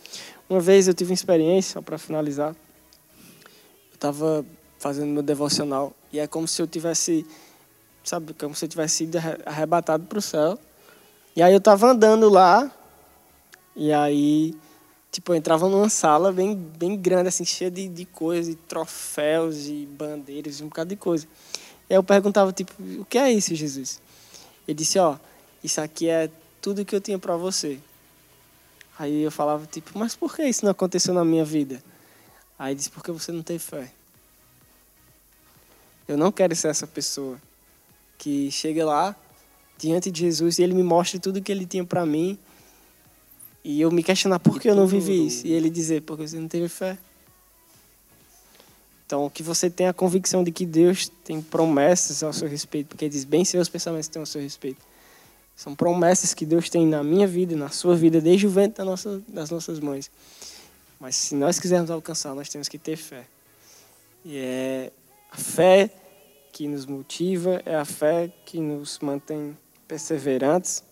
Uma 0.48 0.60
vez 0.60 0.88
eu 0.88 0.94
tive 0.94 1.10
uma 1.10 1.14
experiência, 1.14 1.74
só 1.74 1.82
para 1.82 1.98
finalizar, 1.98 2.54
eu 3.90 3.94
estava 3.94 4.44
fazendo 4.78 5.08
meu 5.08 5.22
devocional 5.22 5.92
e 6.12 6.18
é 6.18 6.26
como 6.26 6.46
se 6.48 6.62
eu 6.62 6.66
tivesse, 6.66 7.26
sabe, 8.04 8.32
como 8.34 8.54
se 8.54 8.64
eu 8.64 8.68
tivesse 8.68 8.96
sido 8.96 9.16
arre- 9.16 9.38
arrebatado 9.44 10.04
para 10.06 10.18
o 10.18 10.22
céu. 10.22 10.58
E 11.36 11.42
aí 11.42 11.52
eu 11.52 11.58
estava 11.58 11.90
andando 11.90 12.28
lá 12.28 12.70
e 13.76 13.92
aí, 13.92 14.54
tipo, 15.12 15.32
eu 15.32 15.36
entrava 15.36 15.68
numa 15.68 15.88
sala 15.88 16.32
bem, 16.32 16.54
bem 16.54 16.96
grande, 16.96 17.28
assim, 17.28 17.44
cheia 17.44 17.70
de, 17.70 17.88
de 17.88 18.04
coisas, 18.04 18.54
de 18.54 18.56
troféus 18.62 19.66
e 19.66 19.86
bandeiras 19.86 20.60
um 20.60 20.68
bocado 20.68 20.90
de 20.90 20.96
coisa. 20.96 21.26
E 21.88 21.92
aí 21.94 21.98
eu 21.98 22.02
perguntava, 22.02 22.52
tipo, 22.52 22.72
o 22.98 23.04
que 23.04 23.18
é 23.18 23.30
isso, 23.32 23.54
Jesus? 23.54 24.00
Ele 24.68 24.74
disse, 24.74 24.98
ó, 24.98 25.16
isso 25.64 25.81
aqui 25.81 26.09
é 26.09 26.31
tudo 26.61 26.85
que 26.85 26.94
eu 26.94 27.00
tinha 27.00 27.18
para 27.18 27.37
você. 27.37 27.81
Aí 28.98 29.22
eu 29.22 29.31
falava, 29.31 29.64
tipo, 29.64 29.98
mas 29.98 30.14
por 30.14 30.37
que 30.37 30.44
isso 30.44 30.62
não 30.62 30.72
aconteceu 30.72 31.14
na 31.14 31.24
minha 31.24 31.44
vida? 31.44 31.83
Aí 32.59 32.72
ele 32.72 32.76
disse, 32.76 32.90
porque 32.90 33.11
você 33.11 33.33
não 33.33 33.42
tem 33.42 33.59
fé. 33.59 33.90
Eu 36.07 36.18
não 36.18 36.31
quero 36.31 36.54
ser 36.54 36.68
essa 36.68 36.87
pessoa 36.87 37.40
que 38.18 38.50
chega 38.50 38.85
lá 38.85 39.16
diante 39.78 40.11
de 40.11 40.20
Jesus 40.20 40.59
e 40.59 40.62
ele 40.62 40.74
me 40.74 40.83
mostra 40.83 41.18
tudo 41.18 41.40
que 41.40 41.50
ele 41.50 41.64
tinha 41.64 41.85
para 41.85 42.04
mim 42.04 42.38
e 43.64 43.81
eu 43.81 43.90
me 43.90 44.02
questionar 44.02 44.38
por 44.38 44.61
que 44.61 44.68
eu 44.68 44.74
não 44.74 44.87
vivi 44.87 45.26
isso 45.26 45.46
e 45.46 45.52
ele 45.52 45.70
dizer 45.70 46.02
porque 46.02 46.26
você 46.26 46.38
não 46.38 46.48
teve 46.48 46.68
fé. 46.68 46.98
Então, 49.08 49.30
que 49.30 49.42
você 49.42 49.70
tenha 49.70 49.88
a 49.88 49.94
convicção 49.94 50.44
de 50.44 50.52
que 50.52 50.66
Deus 50.66 51.10
tem 51.24 51.40
promessas 51.40 52.22
ao 52.22 52.30
seu 52.30 52.46
respeito, 52.46 52.88
porque 52.88 53.06
ele 53.06 53.12
diz 53.12 53.24
bem 53.24 53.42
seus 53.42 53.66
pensamentos 53.66 54.06
têm 54.06 54.20
ao 54.20 54.26
seu 54.26 54.38
respeito. 54.38 54.84
São 55.56 55.74
promessas 55.74 56.34
que 56.34 56.44
Deus 56.44 56.68
tem 56.68 56.86
na 56.86 57.02
minha 57.02 57.26
vida, 57.26 57.56
na 57.56 57.70
sua 57.70 57.96
vida, 57.96 58.20
desde 58.20 58.46
o 58.46 58.50
ventre 58.50 58.76
da 58.76 58.84
nossa, 58.84 59.22
das 59.26 59.48
nossas 59.48 59.80
mães. 59.80 60.10
Mas 61.00 61.16
se 61.16 61.34
nós 61.34 61.58
quisermos 61.58 61.90
alcançar, 61.90 62.34
nós 62.34 62.50
temos 62.50 62.68
que 62.68 62.76
ter 62.76 62.96
fé. 62.96 63.24
E 64.26 64.36
é 64.36 64.92
a 65.32 65.38
fé 65.38 65.90
que 66.52 66.68
nos 66.68 66.84
motiva, 66.84 67.62
é 67.64 67.76
a 67.76 67.86
fé 67.86 68.30
que 68.44 68.60
nos 68.60 68.98
mantém 68.98 69.56
perseverantes, 69.86 70.84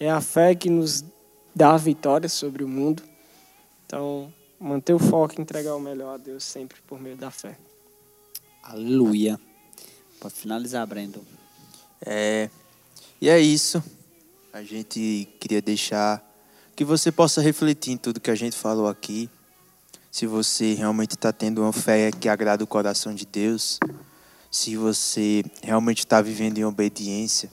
é 0.00 0.10
a 0.10 0.20
fé 0.20 0.52
que 0.52 0.68
nos 0.68 1.04
dá 1.54 1.74
a 1.74 1.78
vitória 1.78 2.28
sobre 2.28 2.64
o 2.64 2.68
mundo. 2.68 3.04
Então, 3.86 4.34
manter 4.58 4.94
o 4.94 4.98
foco 4.98 5.34
e 5.38 5.42
entregar 5.42 5.74
o 5.74 5.80
melhor 5.80 6.14
a 6.14 6.16
Deus 6.16 6.44
sempre 6.44 6.80
por 6.86 7.00
meio 7.00 7.16
da 7.16 7.30
fé. 7.30 7.56
Aleluia. 8.62 9.38
Pode 10.18 10.34
finalizar, 10.34 10.86
Brandon. 10.86 11.22
É, 12.04 12.50
e 13.20 13.28
é 13.28 13.38
isso. 13.38 13.82
A 14.52 14.62
gente 14.62 15.28
queria 15.38 15.60
deixar 15.60 16.24
que 16.74 16.84
você 16.84 17.12
possa 17.12 17.40
refletir 17.40 17.92
em 17.92 17.96
tudo 17.96 18.20
que 18.20 18.30
a 18.30 18.34
gente 18.34 18.56
falou 18.56 18.88
aqui. 18.88 19.30
Se 20.10 20.26
você 20.26 20.74
realmente 20.74 21.12
está 21.14 21.32
tendo 21.32 21.60
uma 21.62 21.72
fé 21.72 22.10
que 22.10 22.28
agrada 22.28 22.64
o 22.64 22.66
coração 22.66 23.14
de 23.14 23.26
Deus, 23.26 23.78
se 24.50 24.76
você 24.76 25.44
realmente 25.62 26.00
está 26.00 26.22
vivendo 26.22 26.58
em 26.58 26.64
obediência, 26.64 27.50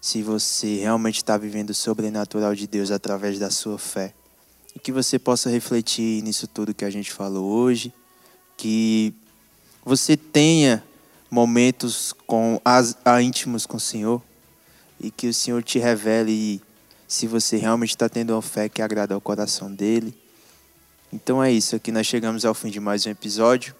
se 0.00 0.22
você 0.22 0.76
realmente 0.76 1.16
está 1.16 1.36
vivendo 1.36 1.70
o 1.70 1.74
sobrenatural 1.74 2.54
de 2.54 2.66
Deus 2.66 2.90
através 2.90 3.38
da 3.38 3.50
sua 3.50 3.78
fé. 3.78 4.14
E 4.74 4.78
que 4.78 4.92
você 4.92 5.18
possa 5.18 5.50
refletir 5.50 6.22
nisso 6.22 6.46
tudo 6.46 6.74
que 6.74 6.84
a 6.84 6.90
gente 6.90 7.12
falou 7.12 7.50
hoje, 7.50 7.92
que 8.56 9.12
você 9.84 10.16
tenha 10.16 10.84
momentos 11.30 12.12
com 12.26 12.60
as, 12.64 12.96
a 13.04 13.20
íntimos 13.22 13.66
com 13.66 13.76
o 13.76 13.80
Senhor 13.80 14.22
e 15.00 15.10
que 15.10 15.28
o 15.28 15.34
Senhor 15.34 15.62
te 15.62 15.78
revele 15.78 16.60
se 17.08 17.26
você 17.26 17.56
realmente 17.56 17.90
está 17.90 18.08
tendo 18.08 18.32
uma 18.34 18.42
fé 18.42 18.68
que 18.68 18.82
agrada 18.82 19.14
ao 19.14 19.20
coração 19.20 19.72
dele. 19.72 20.16
Então 21.12 21.42
é 21.42 21.50
isso, 21.50 21.74
aqui 21.74 21.90
nós 21.90 22.06
chegamos 22.06 22.44
ao 22.44 22.54
fim 22.54 22.70
de 22.70 22.78
mais 22.78 23.06
um 23.06 23.10
episódio. 23.10 23.74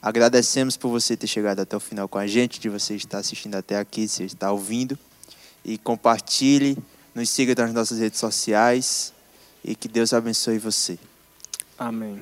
Agradecemos 0.00 0.76
por 0.76 0.88
você 0.88 1.16
ter 1.16 1.26
chegado 1.26 1.60
até 1.60 1.76
o 1.76 1.80
final 1.80 2.08
com 2.08 2.18
a 2.18 2.26
gente, 2.26 2.58
de 2.58 2.68
você 2.68 2.94
estar 2.94 3.18
assistindo 3.18 3.54
até 3.54 3.78
aqui, 3.78 4.08
você 4.08 4.24
está 4.24 4.50
ouvindo. 4.50 4.98
E 5.64 5.78
compartilhe, 5.78 6.76
nos 7.14 7.28
siga 7.28 7.54
nas 7.54 7.72
nossas 7.72 7.98
redes 7.98 8.18
sociais 8.18 9.12
e 9.64 9.74
que 9.74 9.88
Deus 9.88 10.12
abençoe 10.12 10.58
você. 10.58 10.98
Amém. 11.78 12.20